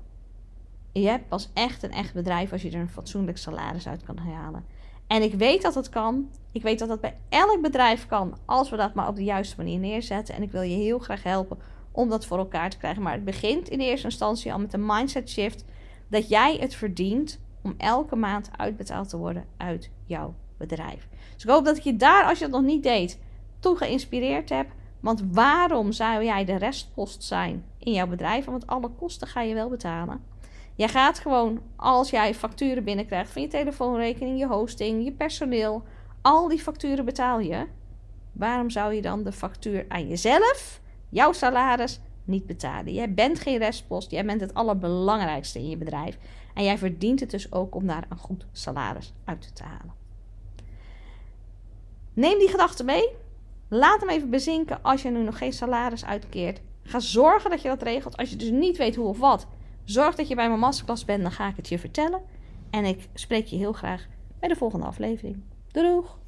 je 0.92 1.08
hebt 1.08 1.28
pas 1.28 1.50
echt 1.54 1.82
een 1.82 1.92
echt 1.92 2.14
bedrijf 2.14 2.52
als 2.52 2.62
je 2.62 2.70
er 2.70 2.80
een 2.80 2.88
fatsoenlijk 2.88 3.38
salaris 3.38 3.88
uit 3.88 4.02
kan 4.02 4.16
halen. 4.16 4.64
En 5.06 5.22
ik 5.22 5.34
weet 5.34 5.62
dat 5.62 5.74
het 5.74 5.88
kan. 5.88 6.30
Ik 6.52 6.62
weet 6.62 6.78
dat 6.78 6.88
dat 6.88 7.00
bij 7.00 7.16
elk 7.28 7.60
bedrijf 7.62 8.06
kan, 8.06 8.36
als 8.44 8.70
we 8.70 8.76
dat 8.76 8.94
maar 8.94 9.08
op 9.08 9.16
de 9.16 9.24
juiste 9.24 9.56
manier 9.56 9.78
neerzetten. 9.78 10.34
En 10.34 10.42
ik 10.42 10.52
wil 10.52 10.62
je 10.62 10.76
heel 10.76 10.98
graag 10.98 11.22
helpen 11.22 11.58
om 11.92 12.08
dat 12.08 12.26
voor 12.26 12.38
elkaar 12.38 12.70
te 12.70 12.78
krijgen. 12.78 13.02
Maar 13.02 13.12
het 13.12 13.24
begint 13.24 13.68
in 13.68 13.80
eerste 13.80 14.06
instantie 14.06 14.52
al 14.52 14.58
met 14.58 14.72
een 14.72 14.86
mindset 14.86 15.30
shift 15.30 15.64
dat 16.10 16.28
jij 16.28 16.56
het 16.60 16.74
verdient 16.74 17.40
om 17.62 17.74
elke 17.76 18.16
maand 18.16 18.50
uitbetaald 18.56 19.08
te 19.08 19.16
worden 19.16 19.44
uit 19.56 19.90
jouw 20.04 20.34
bedrijf. 20.56 21.08
Dus 21.34 21.44
ik 21.44 21.50
hoop 21.50 21.64
dat 21.64 21.76
ik 21.76 21.82
je 21.82 21.96
daar, 21.96 22.24
als 22.24 22.38
je 22.38 22.44
het 22.44 22.52
nog 22.52 22.62
niet 22.62 22.82
deed, 22.82 23.18
toe 23.58 23.76
geïnspireerd 23.76 24.48
heb. 24.48 24.66
Want 25.00 25.22
waarom 25.32 25.92
zou 25.92 26.24
jij 26.24 26.44
de 26.44 26.56
restpost 26.56 27.22
zijn 27.22 27.64
in 27.78 27.92
jouw 27.92 28.06
bedrijf? 28.06 28.44
Want 28.44 28.66
alle 28.66 28.88
kosten 28.88 29.28
ga 29.28 29.40
je 29.40 29.54
wel 29.54 29.68
betalen. 29.68 30.24
Jij 30.74 30.88
gaat 30.88 31.18
gewoon, 31.18 31.60
als 31.76 32.10
jij 32.10 32.34
facturen 32.34 32.84
binnenkrijgt 32.84 33.32
van 33.32 33.42
je 33.42 33.48
telefoonrekening, 33.48 34.38
je 34.38 34.46
hosting, 34.46 35.04
je 35.04 35.12
personeel, 35.12 35.82
al 36.22 36.48
die 36.48 36.60
facturen 36.60 37.04
betaal 37.04 37.40
je. 37.40 37.66
Waarom 38.32 38.70
zou 38.70 38.94
je 38.94 39.02
dan 39.02 39.22
de 39.22 39.32
factuur 39.32 39.84
aan 39.88 40.08
jezelf, 40.08 40.80
jouw 41.08 41.32
salaris, 41.32 42.00
niet 42.30 42.46
betalen? 42.46 42.92
Jij 42.92 43.14
bent 43.14 43.40
geen 43.40 43.58
restpost, 43.58 44.10
jij 44.10 44.24
bent 44.24 44.40
het 44.40 44.54
allerbelangrijkste 44.54 45.58
in 45.58 45.68
je 45.68 45.76
bedrijf. 45.76 46.18
En 46.54 46.64
jij 46.64 46.78
verdient 46.78 47.20
het 47.20 47.30
dus 47.30 47.52
ook 47.52 47.74
om 47.74 47.86
daar 47.86 48.06
een 48.08 48.18
goed 48.18 48.46
salaris 48.52 49.12
uit 49.24 49.56
te 49.56 49.62
halen. 49.62 49.94
Neem 52.12 52.38
die 52.38 52.48
gedachte 52.48 52.84
mee. 52.84 53.08
Laat 53.68 54.00
hem 54.00 54.08
even 54.08 54.30
bezinken 54.30 54.82
als 54.82 55.02
je 55.02 55.10
nu 55.10 55.22
nog 55.22 55.38
geen 55.38 55.52
salaris 55.52 56.04
uitkeert. 56.04 56.60
Ga 56.82 57.00
zorgen 57.00 57.50
dat 57.50 57.62
je 57.62 57.68
dat 57.68 57.82
regelt. 57.82 58.16
Als 58.16 58.30
je 58.30 58.36
dus 58.36 58.50
niet 58.50 58.76
weet 58.76 58.96
hoe 58.96 59.06
of 59.06 59.18
wat, 59.18 59.46
Zorg 59.90 60.14
dat 60.14 60.28
je 60.28 60.34
bij 60.34 60.48
mijn 60.48 60.60
masterclass 60.60 61.04
bent, 61.04 61.22
dan 61.22 61.32
ga 61.32 61.48
ik 61.48 61.56
het 61.56 61.68
je 61.68 61.78
vertellen. 61.78 62.20
En 62.70 62.84
ik 62.84 63.08
spreek 63.14 63.46
je 63.46 63.56
heel 63.56 63.72
graag 63.72 64.06
bij 64.38 64.48
de 64.48 64.56
volgende 64.56 64.86
aflevering. 64.86 65.42
Doeg! 65.70 66.19